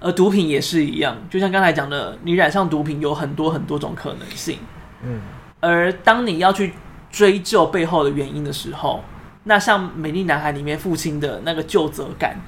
[0.00, 4.58] 而毒品也是一样，就像刚才讲的，你染上毒品有很多很多种可能性。
[5.02, 5.18] 嗯，
[5.60, 6.74] 而当你要去
[7.10, 9.02] 追究背后的原因的时候，
[9.44, 12.38] 那像《美丽男孩》里面父亲的那个究责感、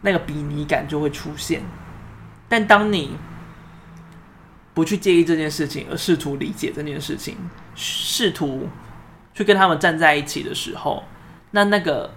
[0.00, 1.62] 那个比拟感就会出现。
[2.48, 3.16] 但当你
[4.74, 7.36] 不去介意这件事情，而试图理解这件事情，
[7.76, 8.68] 试图
[9.36, 11.04] 去跟他们站在一起的时候，
[11.52, 12.10] 那那个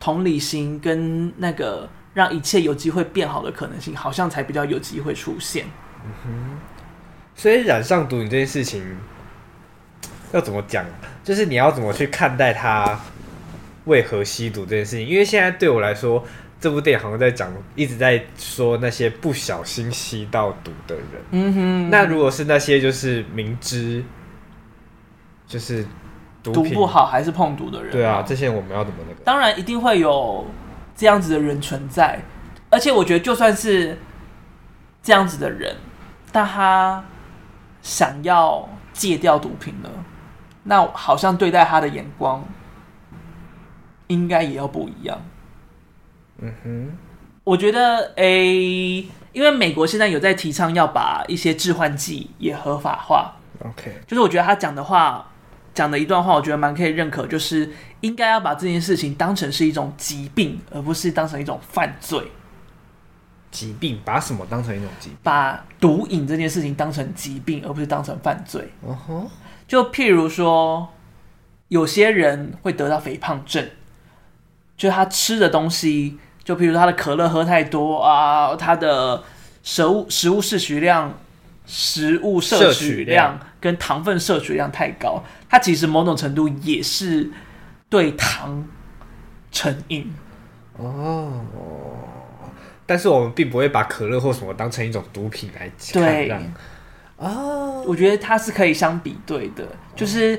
[0.00, 5.66] 同理心跟那个让一切有机会变好的可能性，好像才比较有机会出现。
[6.04, 6.58] 嗯哼，
[7.36, 8.82] 所以染上毒瘾这件事情
[10.32, 10.84] 要怎么讲？
[11.22, 12.98] 就是你要怎么去看待他
[13.84, 15.06] 为何吸毒这件事情？
[15.06, 16.24] 因为现在对我来说。
[16.62, 21.06] 这部电影好像在讲，一直在说那些不小心吸到毒的人。
[21.32, 21.90] 嗯哼。
[21.90, 24.00] 那如果是那些就是明知
[25.52, 25.86] 就是
[26.42, 29.20] 毒，毒不好还是碰毒的人，对啊，这些我们要怎么那个？
[29.22, 30.46] 当然一定会有
[30.96, 32.18] 这样子的人存在，
[32.70, 33.98] 而且我觉得就算是
[35.02, 35.76] 这样子的人，
[36.32, 37.04] 但他
[37.82, 39.90] 想要戒掉毒品呢，
[40.62, 42.42] 那好像对待他的眼光
[44.06, 45.20] 应该也要不一样。
[46.38, 46.98] 嗯哼，
[47.44, 53.34] 我觉得诶、欸，因为美国现在有在提倡要把一些致幻剂也合法化。
[53.60, 55.30] OK，就是我觉得他讲的话，
[55.74, 57.70] 讲的一段话，我觉得蛮可以认可，就是
[58.00, 62.30] 应该要把这件事情当成是一种疾病，而不是当成一种犯罪。
[63.50, 64.00] 疾病？
[64.04, 65.18] 把什么当成一种疾病？
[65.22, 68.72] 把毒瘾这件事情当成疾病，而不是当成犯罪。
[69.66, 70.88] 就譬如说，
[71.68, 73.68] 有些人会得到肥胖症，
[74.76, 76.18] 就他吃的东西。
[76.44, 79.22] 就譬如他的可乐喝太多啊，他的
[79.62, 81.16] 食物食物摄取量、
[81.64, 87.30] 食物摄取量跟糖分摄取量太高，它其实某种程度也是
[87.88, 88.66] 对糖
[89.52, 90.12] 成瘾
[90.76, 91.44] 哦。
[92.84, 96.40] 但是我们并不会把可乐或什么当成一种毒品来看，对，
[97.16, 100.38] 哦，我觉得它是可以相比对的，就是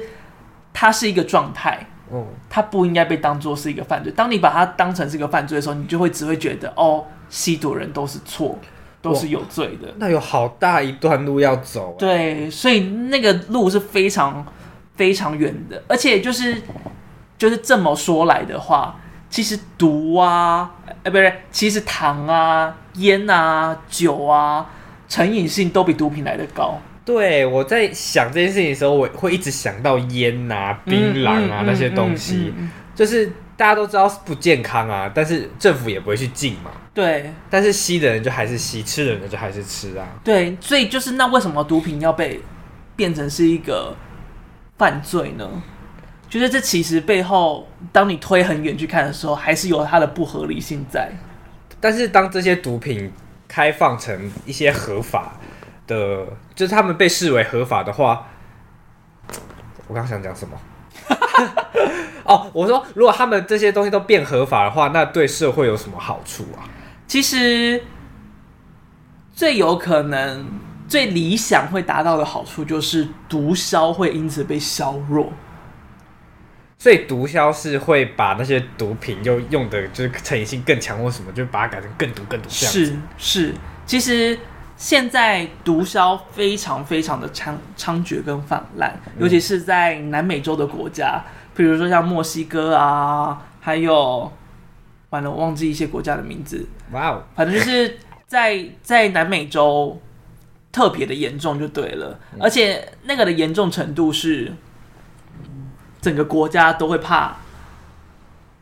[0.74, 4.12] 它是一个状态，哦，它不应该被当做是一个犯罪。
[4.12, 8.60] 当你把它当成是一个犯罪的时候，你就会只会觉得哦，吸毒人都是错，
[9.04, 9.94] 都是有罪的。
[9.98, 11.96] 那有好大一段路要走。
[12.00, 14.44] 对，所以那个路是非常
[14.96, 16.60] 非常远的，而且就是
[17.38, 19.00] 就是这么说来的话，
[19.30, 20.72] 其实毒啊，
[21.04, 24.66] 哎，不是，其实糖啊、烟啊、酒啊。
[25.10, 26.76] 成瘾性都比毒品来的高。
[27.06, 32.52] 对，我在想这件事情的时候，我会一直想到烟啊、槟榔啊、嗯、那些东西，
[32.96, 36.72] 就是大家都知道是不健康啊，但是政府也不会去禁嘛。
[36.94, 40.08] 对，但是吸的人就还是吸，吃的人就还是吃啊。
[40.24, 42.40] 对，所以就是那为什么毒品要被
[42.96, 43.96] 变成是一个
[44.78, 45.50] 犯罪呢？
[46.30, 51.12] 就是这其实背后，当你推很远去看的时候，还是有它的不合理性在。
[51.80, 53.12] 但是当这些毒品
[53.48, 55.34] 开放成一些合法
[55.88, 56.26] 的，
[56.56, 58.28] 就是他们被视为合法的话，
[59.88, 60.58] 我刚想讲什么？
[62.24, 66.70] 哦，我说如果他们这些东西都变合法的话，那对社会有什么好处啊？
[67.14, 67.80] 其实
[69.36, 70.48] 最有可能、
[70.88, 75.32] 最理想会达到的好处，就是毒枭会因此被削弱。
[76.80, 82.86] 所以毒枭是会把那些毒品又用的就是成瘾性更强或什么，就把它改成更毒更毒这样子。
[82.86, 83.54] 是是，
[83.86, 84.40] 其实
[84.76, 91.24] 现在毒枭非常非常的猖猖獗跟泛滥，尤其是在南美洲的国家，
[91.56, 94.32] 比如说像墨西哥啊，还有
[95.14, 96.68] 完了我忘记一些国家的名字。
[96.92, 100.02] 哇哦，反正就是在在南美洲
[100.72, 104.52] 特别的严重就对了，而且那个的严重程度是。
[106.02, 107.38] 整个国家都会怕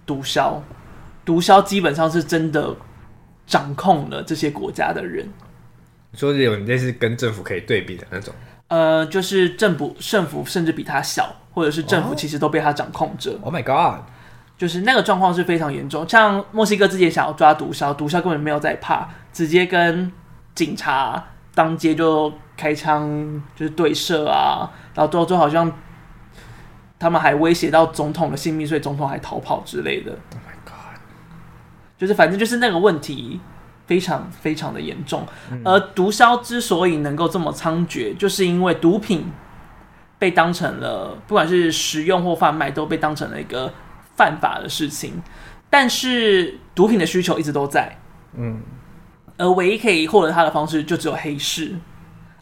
[0.05, 0.61] 毒枭，
[1.25, 2.75] 毒枭基本上是真的
[3.47, 5.27] 掌控了这些国家的人。
[6.11, 8.31] 你说是有类似跟政府可以对比的那种，
[8.67, 13.35] 呃，就是政府政府甚至比他小，或者是政府其实都被他掌控着。
[13.41, 14.05] Oh my god！
[14.61, 16.07] 就是那个状况是非常严重。
[16.07, 20.11] 像墨西哥之前想要抓毒枭，毒枭根本没有在怕，直接跟
[20.53, 21.23] 警察
[21.55, 25.71] 当街就开枪，就是对射啊，然后最后就好像。
[26.99, 30.11] 他们还威胁到总统的性命，所以总统还逃跑之类的。
[30.11, 31.01] Oh my god！
[31.97, 33.41] 就是反正就是那个问题
[33.87, 35.25] 非常非常的严重。
[35.49, 39.31] 嗯、而毒枭之所以能够这么猖獗，就是因为毒品
[40.19, 43.73] 被当成了不管是食用或贩卖，都被当成了一个
[44.21, 45.19] 犯法的事情。
[45.67, 47.97] 但是毒品的需求一直都在，
[48.35, 48.61] 嗯，
[49.37, 51.75] 而唯一可以获得它的方式就只有黑市。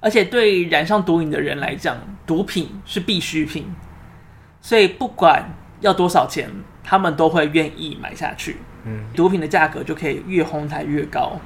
[0.02, 3.74] 而且对染上毒瘾的人来讲，毒品是必需品。
[4.62, 6.50] 所以不管要多少钱，
[6.84, 8.58] 他们都会愿意买下去。
[8.84, 11.40] 嗯，毒品的价格就可以越哄抬越高。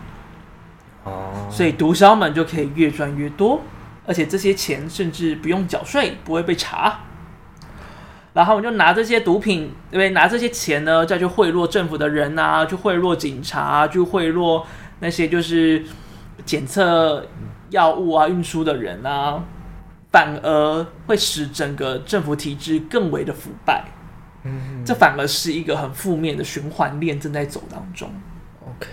[1.03, 3.61] 哦，所以毒枭们就可以越赚越多，
[4.07, 6.99] 而且这些钱甚至不用缴税，不会被查。
[8.33, 10.09] 然后我们就拿这些毒品，对不对？
[10.09, 14.63] 拿这些钱呢，再去贿赂政府的人啊，去贿赂警察啊，去贿赂
[14.99, 15.83] 那些就是
[16.45, 17.25] 检测
[17.69, 19.43] 药物啊、运输的人啊。
[20.11, 23.83] 反而会使整个政府体制更为的腐败，
[24.43, 28.07] 嗯，这反而是一个很负面的循环链正在走当中。
[28.61, 28.87] OK，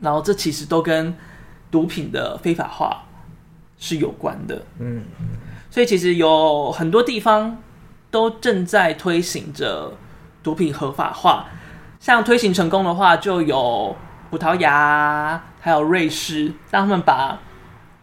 [0.00, 1.14] 然后这其实都跟
[1.70, 3.02] 毒品的非法化
[3.76, 5.02] 是有关的，嗯，
[5.70, 7.58] 所以其实有很多地方
[8.10, 9.92] 都正在推行着
[10.42, 11.46] 毒品合法化，
[12.00, 13.96] 像推行成功的话，就有
[14.30, 17.38] 葡萄牙还有瑞士，让他们把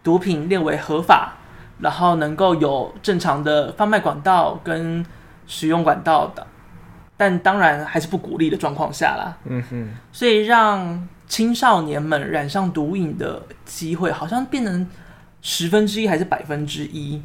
[0.04, 1.34] 毒品列为合法。
[1.80, 5.06] 然后能够有正常的贩卖管道跟
[5.48, 6.48] 使用管道的，
[7.18, 9.36] 但当然还是不鼓励的状况下啦。
[9.44, 14.88] 嗯哼，所以让青少年们染上毒瘾的机会好像变成
[15.42, 17.22] 十分之一还是百分之一，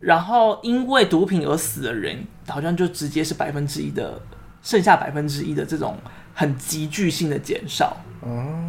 [0.00, 4.20] 然后因为毒品而死的人好像就直接是百分之一的，
[4.62, 5.96] 剩下百分之一的这种
[6.34, 7.96] 很急剧性的减少。
[8.20, 8.64] 哦。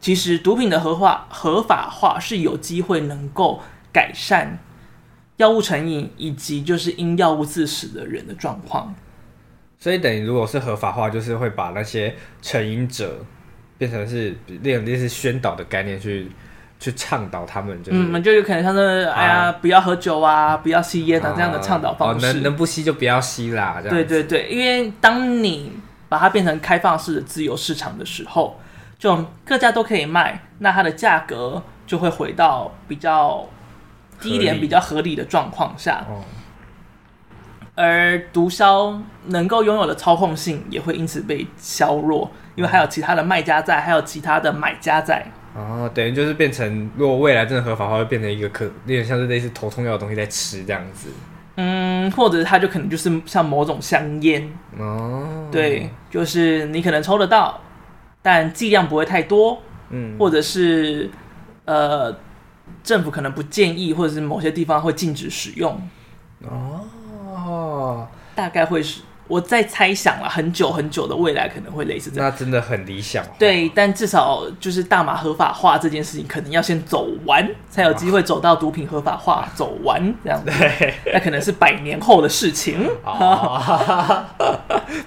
[0.00, 4.58] 其实毒品的合法合法化是有机会能够改善
[5.38, 8.94] 药物成瘾以及就是因药物致死的人的状况。
[9.78, 13.24] 所以等于如果是合法化，就是会把那些成瘾者
[13.76, 16.30] 变成是类类似宣导的概念去
[16.84, 22.26] 去倡导他们，就是嗯，就有可能像是哎呀，不要喝酒啊，不要吸烟啊这样的倡导方式。
[22.26, 23.76] 哦，能能不吸就不要吸啦。
[23.82, 25.72] 这样对对对，因为当你
[26.08, 28.58] 把它变成开放式的自由市场的时候。
[28.96, 33.46] 就各家都可以卖，那它的价格就会回到比较
[34.18, 36.06] 低廉、比较合理的状况下。
[36.08, 36.22] 哦。
[37.74, 45.26] 而毒枭能够拥有的操控性也会因此被削弱，因为还有其他的卖家在，还有其他的买家在。
[45.54, 51.08] 哦，等于就是变成，如果未来真的合法化，会变成一个可有点像是类似头痛药的东西在吃这样子。
[51.56, 54.52] 嗯，或者它就可能就是像某种香烟。
[54.76, 57.60] 哦，对，就是你可能抽得到，
[58.20, 61.08] 但剂量不会太多，嗯，或者是
[61.64, 62.12] 呃，
[62.82, 65.80] 政府可能不建议，或者是某些地方会禁止使用。
[66.42, 69.02] 哦，大概会是。
[69.26, 73.24] 我在猜想了很久很久的未来可能会类似这样，那真的很理想。
[73.38, 80.50] 对，但至少就是大麻合法化这件事情，可能要先走完，才有机会走到毒品合法化走完这样子。
[80.50, 82.78] 对，那可能是百年后的事情，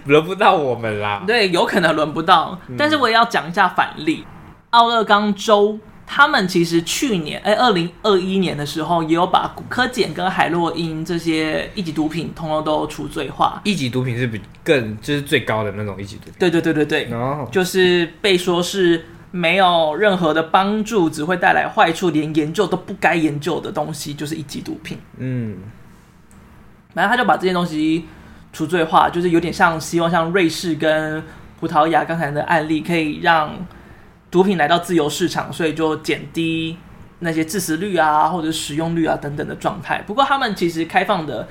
[0.06, 1.24] 轮不到我们啦。
[1.28, 4.26] 对，有可能轮不到，但是我也要讲一下反例，
[4.72, 5.80] 奥勒冈州。
[6.10, 13.60] 他们其实去年，哎，二零二一年的时候，也有把古柯碱跟海洛因这些一级毒品通通都除罪化。
[13.66, 16.34] 一级毒品是比更就是最高的那种一级毒品。
[16.40, 17.52] 对对对对对，oh.
[17.52, 24.98] 就是被说是没有任何的帮助，只会带来坏处，连研究都不该研究的东西，就是一级毒品。
[25.18, 25.58] 嗯，
[26.94, 28.06] 然后他就把这些东西
[28.54, 31.22] 除罪化，就是有点像希望像瑞士跟
[31.60, 33.54] 葡萄牙刚才的案例，可以让。
[34.38, 36.78] 毒品来到自由市场，所以就减低
[37.22, 40.00] 那些致死率啊，或者使用率啊等等的状态。
[40.04, 41.48] 不过他们其实开放的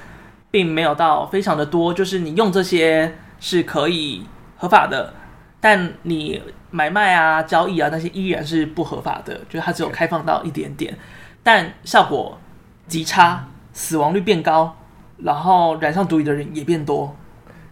[0.53, 4.25] 并没有到非常的多，就是你用这些是可以
[4.57, 5.13] 合法的，
[5.61, 9.35] 但你买卖啊、交易啊那些依然是不合法的。
[9.49, 10.97] 就是它只有开放到一点点，
[11.43, 12.39] 但效果
[12.87, 14.77] 极差，死亡率变高，
[15.19, 17.17] 然后染上毒瘾的人也变多。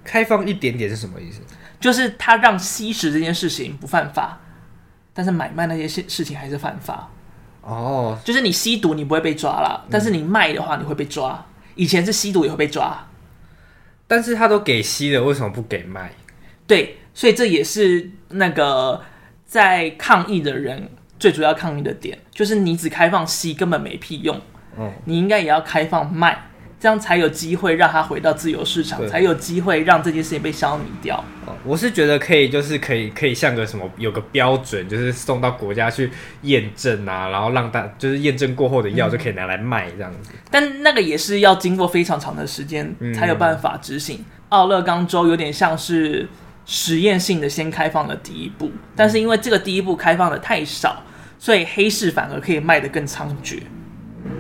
[0.03, 1.41] 开放一点点是什么意思？
[1.79, 4.41] 就是它让吸食这件事情不犯法。
[5.15, 7.09] 但是买卖那些事事情还是犯法
[7.63, 8.25] 哦，oh.
[8.25, 11.47] 就是你吸毒你不会被抓了，但是你卖的话你会被抓。
[11.77, 13.07] 以前是吸毒也会被抓，
[14.07, 16.13] 但是他都给吸了，为什么不给卖？
[16.67, 19.03] 对，所以这也是那个
[19.47, 20.89] 在抗议的人
[21.19, 24.41] 最主要抗议的点，就是你只开放吸根本没屁用，
[24.79, 26.51] 嗯，你应该也要开放卖。
[26.85, 31.25] 这样才有机会让他回到自由市场，才有机会让这件事情被消弭掉。
[31.65, 36.11] 我是觉得可以，就是可以，可以像个什么，有个标准，就是送到国家去
[36.43, 40.29] 验证啊，然后让大就是验证过后的药就可以拿来卖这样子。
[40.35, 40.39] 嗯。
[40.51, 44.23] 但那个也是要经过非常长的时间才有办法执行。
[44.51, 46.29] 奥勒冈州有点像是
[46.67, 51.03] 实验性的先开放了第一步，但是因为这个第一步开放的太少，
[51.39, 53.61] 所以黑市反而可以卖得更猖獗。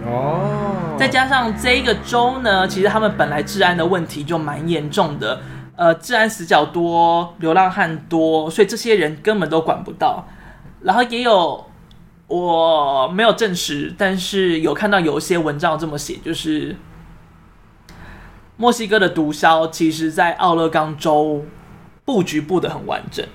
[0.07, 5.41] 哦，再加上这个州呢，其实他们本来治安的问题就蛮严重的，
[5.77, 10.27] 呃，治安死角多，流浪汉多，所以这些人根本都管不到。
[10.83, 11.65] 然后也有
[12.27, 16.77] 我没有证实，但是有看到有一些文章这么写，就是
[18.57, 21.45] 墨西哥的毒枭其实在奥勒冈州
[22.05, 23.27] 布局布的很完整，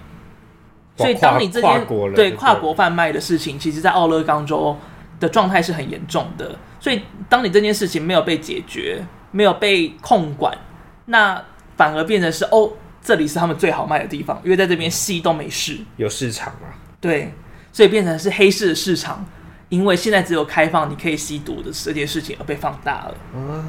[0.95, 1.85] 所以当你这件
[2.15, 4.77] 对跨国贩卖的事情，其实在奥勒冈州。
[5.19, 10.57] 的状态是很严重的，所以当你这件事情没有被解决，没有被控管，
[11.05, 11.43] 那
[11.75, 16.71] 反而变成是哦，这里是他们最好卖的地方，因为在这边吸都没事，有市场啊。
[17.01, 17.33] 对，
[17.71, 19.25] 所以变成是黑市的市场，
[19.67, 23.15] 因为现在只有开放你可以吸毒的这件事情而被放大了。
[23.33, 23.63] 哦，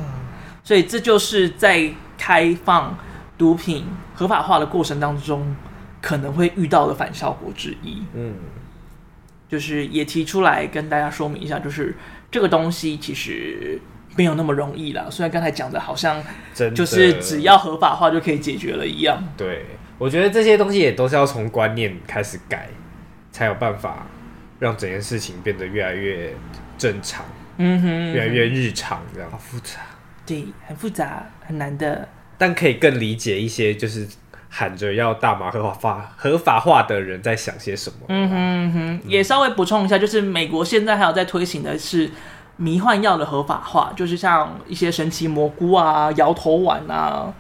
[0.63, 2.97] 所以这就是在开放
[3.37, 3.85] 毒品
[4.15, 5.57] 合法化的过程当中
[6.01, 8.03] 可能会遇到的反效果之一。
[8.15, 8.35] 嗯。
[9.51, 11.95] 就是也提出来跟大家说明一下，就是
[12.31, 13.77] 这个东西其实
[14.17, 15.09] 没有那么容易啦。
[15.11, 16.23] 虽然刚才讲的好像
[16.75, 19.21] 就是只要合法化就可以解决了一样。
[19.37, 19.67] 对，
[19.99, 22.69] 我觉得这些东西也都是要从观念开始改，
[23.33, 24.07] 才有办法
[24.61, 26.33] 让整件事情变得越来越
[26.79, 27.25] 正常。
[27.57, 29.29] 嗯哼，越来越日常，这样。
[29.31, 29.81] 好复杂。
[30.25, 32.09] 对，很复杂，很难的。
[32.39, 34.07] 但可以更理解一些，就是。
[34.53, 38.07] 喊着要大麻合法化，合法化的人在想些什么？
[38.09, 42.11] 嗯哼嗯哼，也稍微补充一下，就是美国现在还有在推行的是
[42.57, 47.33] 迷幻药的合法化，就是像一些神奇蘑菇啊、摇头丸啊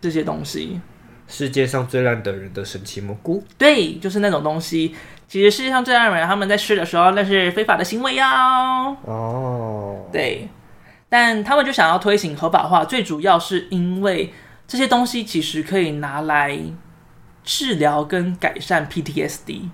[0.00, 0.80] 这些东西。
[1.28, 3.44] 世界上最烂的人的神奇蘑菇？
[3.58, 4.94] 对，就是那种东西。
[5.28, 8.96] 其实世界上最烂的人他们在吃的时候，那是非法的行为哦。
[9.04, 10.48] 哦，对，
[11.10, 14.32] 但他们就想要推行合法化，最主要是因为。
[14.66, 16.58] 这些东西其实可以拿来
[17.42, 19.68] 治疗跟改善 PTSD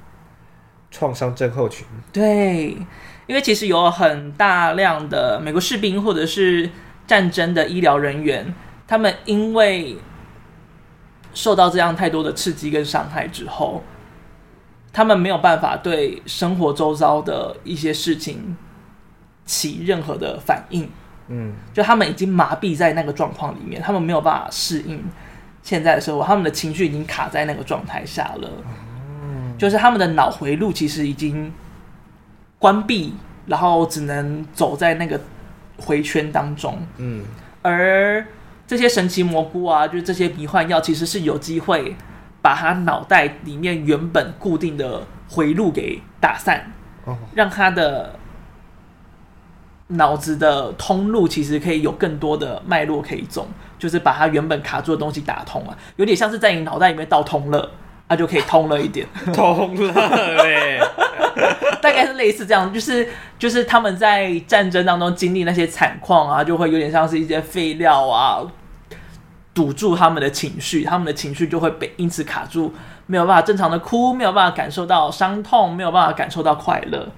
[0.90, 1.86] 创伤症候群。
[2.12, 2.76] 对，
[3.26, 6.68] 因为其实有很大量的美国士兵或者是
[7.06, 8.52] 战争的医疗人员，
[8.88, 9.96] 他们因为
[11.32, 13.84] 受到这样太多的刺激跟伤害之后，
[14.92, 18.56] 他们没有办法对生活周遭的一些事情
[19.46, 20.90] 起任何的反应。
[21.30, 25.02] 嗯，就他们已经麻痹在那个状况里面，他们没有办法适应
[25.62, 28.50] 现在的生活，他们的情绪已经卡在那个状态下了。
[29.22, 31.52] 嗯，就是他们的脑回路其实已经
[32.58, 33.14] 关闭，
[33.46, 35.20] 然后只能走在那个
[35.78, 36.78] 回圈当中。
[36.98, 37.24] 嗯，
[37.62, 38.26] 而
[38.66, 41.96] 这些神奇蘑菇啊，就是这些迷幻药，其实是有机会
[42.42, 46.72] 把他脑袋里面原本固定的回路给打散，
[47.04, 48.18] 哦，让他的
[49.90, 53.46] 脑子的通路其实可以有更多的脉络可以走，
[53.78, 57.70] 就是把它原本卡住的东西打通啊，有点像是在你脑袋里面倒通了，
[58.08, 60.80] 那就可以通了一点， 通了嘞，
[61.82, 68.42] 大概是类似这样，就是就是他们在战争当中经历那些惨况啊，就会有点像是一些废料啊。
[69.52, 72.72] 堵住他们的情绪，他们的情绪就会被因此卡住，
[73.06, 77.08] 没有办法正常的哭，没有办法感受到伤痛，没有办法感受到快乐。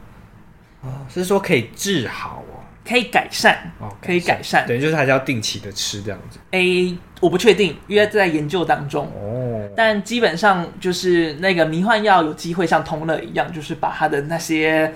[0.80, 2.51] 哦，是说可以治好哦，
[2.86, 6.38] 可以改善，哦，可以改善，等于就是还是要定期的吃这样子。
[6.50, 9.68] 诶，我不确定，因为在研究当中哦。
[9.76, 14.92] 但基本上就是那个迷幻药有机会像通乐一样，就是把他的那些。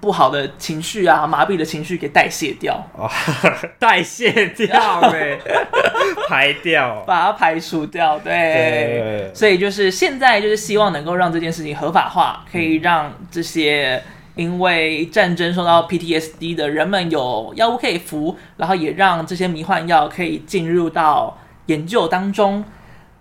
[0.00, 3.08] 不好的情绪啊，麻痹的情绪给代谢掉，哦，
[3.80, 5.38] 代谢掉呗，
[6.28, 14.02] 排掉，把它排除掉，对，对，所以就是现在就是希望能够让这件事情合法化，可以让这些
[14.34, 22.64] 因为战争受到 PTSD 的人们有药物可以服，然后也让这些迷幻药可以进入到研究当中，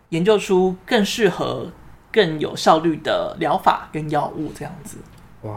[0.09, 1.72] 研究出更适合、
[2.11, 4.97] 更有效率的疗法跟药物这样子，
[5.41, 5.51] 哇。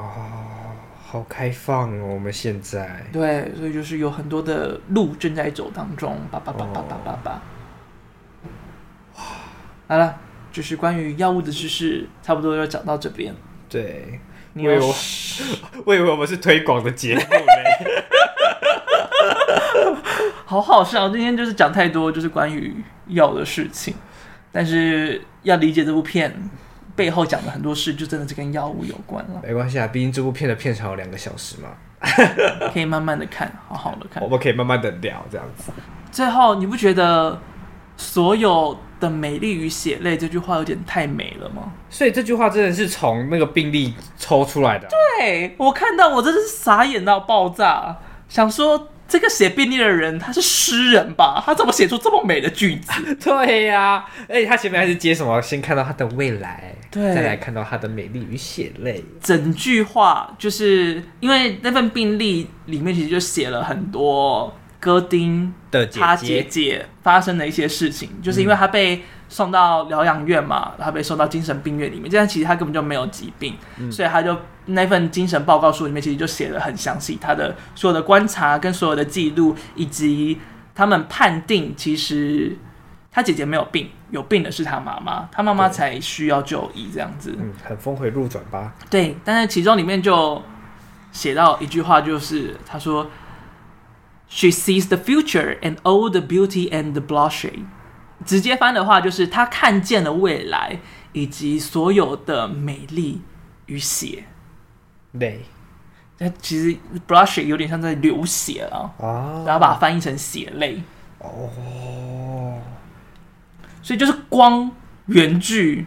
[1.08, 2.14] 好开放哦！
[2.14, 7.42] 我们现在对，所以就是有很多的路正在走当中，叭叭叭叭叭叭叭。
[9.14, 9.22] 哇，
[9.86, 10.18] 好了，
[10.50, 13.32] 就是关于药物的知识，差不多要讲到这边。
[13.68, 14.18] 对，
[14.56, 14.94] 你以为我，
[15.84, 18.02] 我以为我们是推广的节目嘞。
[20.46, 22.74] 好好笑，今天就是讲太多，就是关于
[23.08, 23.94] 药的事情，
[24.50, 26.34] 但是要理解这部片。
[26.94, 29.42] 背后讲的很多事，就真的是跟药物有关了。
[29.42, 31.68] 没关系啊，毕竟这部片的片长有两个小时嘛，
[32.72, 34.22] 可以慢慢的看，好好的看。
[34.22, 35.70] 我们可以慢慢的聊，这样子。
[36.10, 37.38] 最后，你不觉得
[37.96, 41.72] 所有的美丽与血泪这句话有点太美了吗？
[41.90, 44.90] 所以这句话真的是从那个病例抽出来的啊。
[45.18, 47.96] 对，我看到，我真的是傻眼到爆炸，
[48.28, 48.88] 想说。
[49.08, 51.40] 这个写病历的人，他是诗人吧？
[51.46, 52.92] 他怎么写出这么美的句子？
[53.22, 55.40] 对呀、啊，而且他前面还是接什么？
[55.40, 59.04] 先看到他的未来，对，再来看到他的美丽与血泪。
[59.20, 69.02] 整句话就是因为那份病历里面其实就写了很多戈丁的他姐姐发生的一些事情，就是因为他被。
[69.28, 72.08] 送到疗养院嘛，他被送到精神病院里面。
[72.08, 80.38] 这样其实他根本就没有疾病，嗯、所以他就那份精神报告书里面其实就写的很详细，他的所有的观察跟所有的记录，以及
[80.76, 82.56] 他们判定其实
[83.10, 87.34] 他姐姐没有病，有病的是他妈妈，他妈妈才需要就医这样子。
[87.36, 88.74] 嗯，很峰回路转吧？
[88.88, 90.40] 对，但是其中里面就
[91.10, 93.10] 写到一句话，就是他说
[94.36, 97.64] ：“She sees the future and all the beauty and the bloodshed。”
[98.26, 100.80] 直接翻的话就是她看见了未来
[101.12, 103.22] 以及所有的美丽
[103.64, 104.24] 与血
[105.12, 105.46] 泪。
[106.18, 106.76] 那其实
[107.06, 110.82] blushing 有点像在流血了啊，然后把它翻译成血泪。
[111.18, 112.58] 哦，
[113.82, 114.70] 所以就是光
[115.06, 115.86] 原句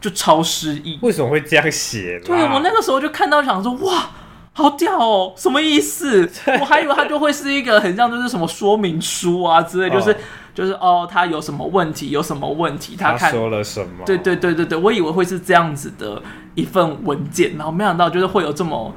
[0.00, 0.98] 就超诗意。
[1.02, 2.20] 为什么会这样写？
[2.24, 4.10] 对，我那个时候就看到想说哇，
[4.54, 6.26] 好屌哦，什么意思？
[6.58, 10.10] 我还以为它就会是一个很像就是什么说明书啊之类，就是。
[10.12, 10.16] 哦
[10.54, 12.10] 就是哦，他有什么问题？
[12.10, 12.94] 有什么问题？
[12.96, 14.04] 他看他说了什么？
[14.06, 16.22] 对对对对对，我以为会是这样子的
[16.54, 18.94] 一份文件，然后没想到就是会有这么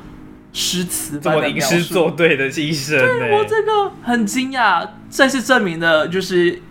[0.53, 2.99] 诗词般的吟诗作对的精神。
[2.99, 6.61] 对，我这个很惊讶，这是证明了，就是。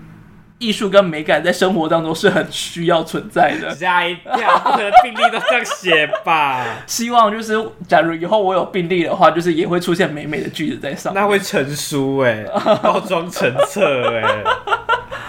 [0.58, 3.74] 艺术跟美感在生活当中是很需要存在的。
[3.74, 6.64] 吓一跳，不可能病例都这样写吧？
[6.86, 7.54] 希望就是，
[7.86, 11.22] 假如以后我有病例的话，就是也会出现美美的句子在上面。
[11.22, 12.50] 那会成书哎、欸，
[12.82, 14.44] 包装成册哎、欸，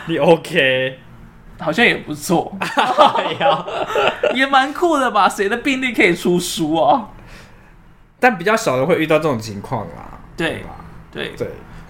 [0.08, 1.00] 你 OK？
[1.60, 2.56] 好像也不错，
[4.34, 5.28] 也蛮酷的吧？
[5.28, 7.10] 谁的病例可以出书啊？
[8.20, 10.20] 但比较少人会遇到这种情况啦。
[10.38, 10.70] 对吧？
[11.12, 11.50] 对对。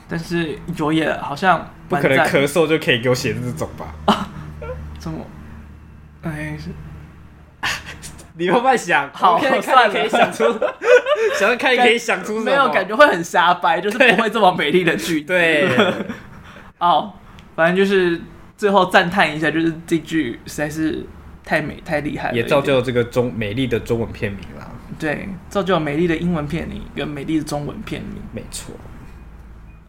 [0.10, 3.96] 但是有也好像不可能咳嗽就可以给我写这种吧？
[4.06, 4.30] 啊，
[5.00, 5.26] 这么，
[6.24, 6.70] 哎是，
[8.38, 10.44] 你慢慢想，好算了，可以想出，
[11.40, 12.46] 想要看可以想出什么？
[12.46, 15.28] 没有感觉会很瞎掰，就是 不会这么美丽的句子。
[15.28, 15.70] 对，
[16.80, 17.14] 哦，
[17.56, 18.20] 反正就是
[18.58, 21.06] 最后赞叹一下，就是这句实在是
[21.44, 24.68] 太美太厉害了，也造就了这个中美丽的中文片名啦。
[25.00, 28.76] 对，造就了美丽的英文片名跟美丽的中文片名，没错。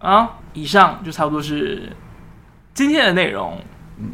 [0.01, 1.93] 啊，以上就差不多是
[2.75, 3.61] 今天的内容。
[3.99, 4.11] 嗯，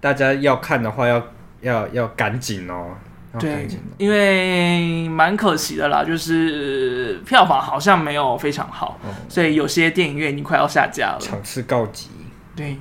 [0.00, 1.24] 大家要看的话要，要
[1.62, 2.96] 要要赶紧哦，
[3.38, 3.68] 对，
[3.98, 12.08] 因为蛮可惜的啦，就是票房好像没有非常好，嗯、所以有些电影院已经快要下架了，场次告急。
[12.56, 12.76] 对，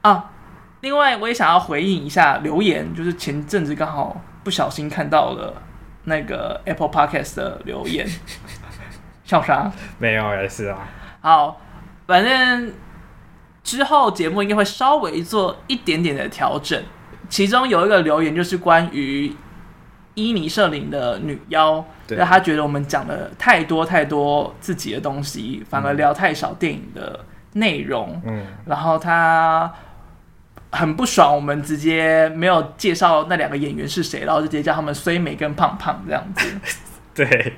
[0.00, 0.30] 啊，
[0.80, 5.62] 另外我也想要回应一下留言，就是前阵子刚好不小心看到了
[6.04, 8.08] 那个 Apple Podcast 的留言，
[9.24, 9.70] 笑啥？
[9.98, 10.88] 没有也是啊。
[11.20, 11.60] 好，
[12.08, 12.72] 反正
[13.62, 16.82] 之后节目应该会稍微做一点点的调整，
[17.28, 19.32] 其中有一个留言就是关于。
[20.14, 28.20] 伊尼舍林的女妖，那他觉得我们讲了太多太多自己的东西，反而聊太少电影的内容。
[28.26, 29.72] 嗯，然后他
[30.72, 36.60] 很不爽，我们直接没有介绍那两个演员是谁，然后就直接叫他们虽美跟胖胖这样子。
[37.14, 37.52] 对，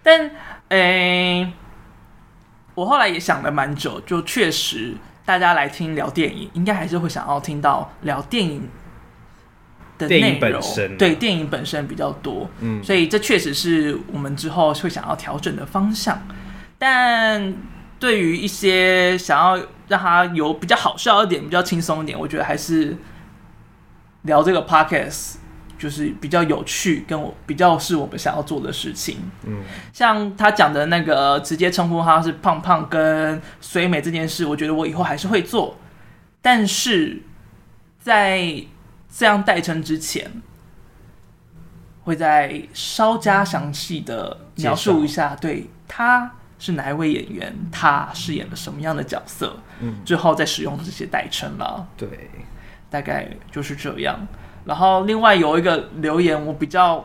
[0.00, 0.30] 但
[0.68, 1.52] 诶、欸，
[2.76, 4.94] 我后来也想了蛮久，就确实
[5.24, 8.68] 大家来听聊电影，应该还是会想要听到聊电影。
[9.98, 16.20] 的内容，电影本身啊、对电影本身比较多，嗯，所以这确实是我们之后会想要调整的方向。
[16.76, 17.54] 但
[17.98, 19.58] 对于一些想要
[19.88, 22.94] 让它有比较好笑一点、比较轻松一点，我觉得还是
[24.24, 25.36] 聊这个 podcast
[25.78, 29.18] 就是比较有趣，跟我比较是我们想要做的事情。
[29.44, 29.62] 嗯，
[29.92, 35.76] 像他讲的那个直接称呼他是胖胖跟随美这件事，我觉得我以后还是会做，
[36.40, 37.22] 但是
[37.98, 38.64] 在。
[39.18, 40.30] 这样代称之前，
[42.02, 51.88] 会再稍加详细的描述一下，对他是哪一位演员，他饰演了什么样的角色，嗯，之后再使用这些代称了。
[51.96, 52.28] 对，
[52.90, 54.28] 大概就是这样。
[54.66, 57.02] 然后另外有一个留言我比较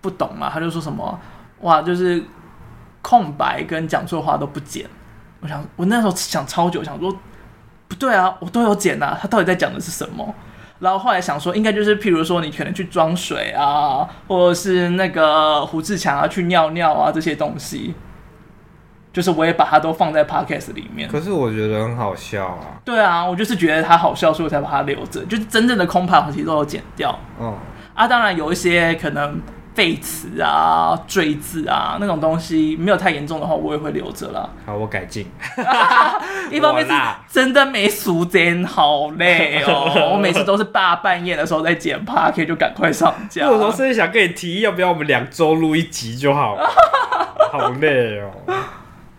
[0.00, 1.18] 不懂嘛，他就说什么
[1.62, 2.22] 哇，就是
[3.02, 4.86] 空白跟讲错话都不剪。
[5.40, 7.12] 我想我那时候想超久，想说
[7.88, 10.34] 不对啊，我都有剪啊，他到底在讲的是什么？
[10.80, 17.94] 然后后来想说，应该就是譬如说，你可能去装水啊，或者是那个胡志强啊去尿尿啊这些东西，
[19.18, 21.08] 就是我也把它都放在 podcast 里面。
[21.08, 22.78] 可是我觉得很好笑啊。
[22.84, 25.24] 对啊，我就是觉得它好笑，所以我才把它留着。
[25.24, 27.18] 就是真正的空拍，我其实都有剪掉。
[27.40, 27.52] 嗯。
[27.94, 29.40] 啊，当然有一些可能。
[29.74, 34.50] 废词啊、赘字啊那种东西没有太严重的话，我也会留着了。
[34.66, 35.24] 好，我改进。
[36.50, 36.92] 一方面是
[37.30, 40.10] 真的没时间，好累哦。
[40.14, 43.42] 我每次都是大半夜的时候在剪 Podcast 就赶快上架。
[43.46, 46.68] 有时候甚至想跟你提议，要不要我们两周录一集就好了？
[47.52, 48.32] 好累哦。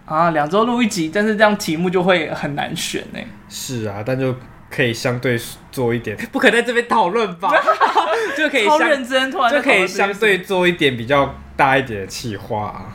[0.10, 3.20] 啊，两周录一集，但是这样题目就会很难选呢。
[3.48, 4.36] 是啊，但就。
[4.72, 5.36] 可以相对
[5.72, 7.52] 做一点，不可在这边讨论吧？
[8.38, 12.86] 就可以相认真，突然就可以相对做一点比较大一点的企划，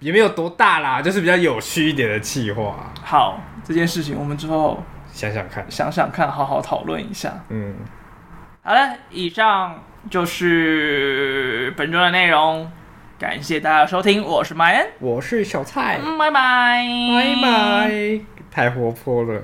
[0.00, 2.92] 也没有多大啦，就是比较有趣一点的企划。
[3.04, 4.82] 好，这件事情我们之后
[5.12, 7.32] 想想看，想想看，好好讨论一下。
[7.50, 7.76] 嗯，
[8.64, 9.80] 好了，以上
[10.10, 12.68] 就是本周的内容，
[13.22, 15.96] 感谢大家收听我是麦恩我是小蔡。
[16.18, 16.84] 拜拜。
[17.14, 18.20] 拜拜。
[18.50, 19.40] 太活泼了。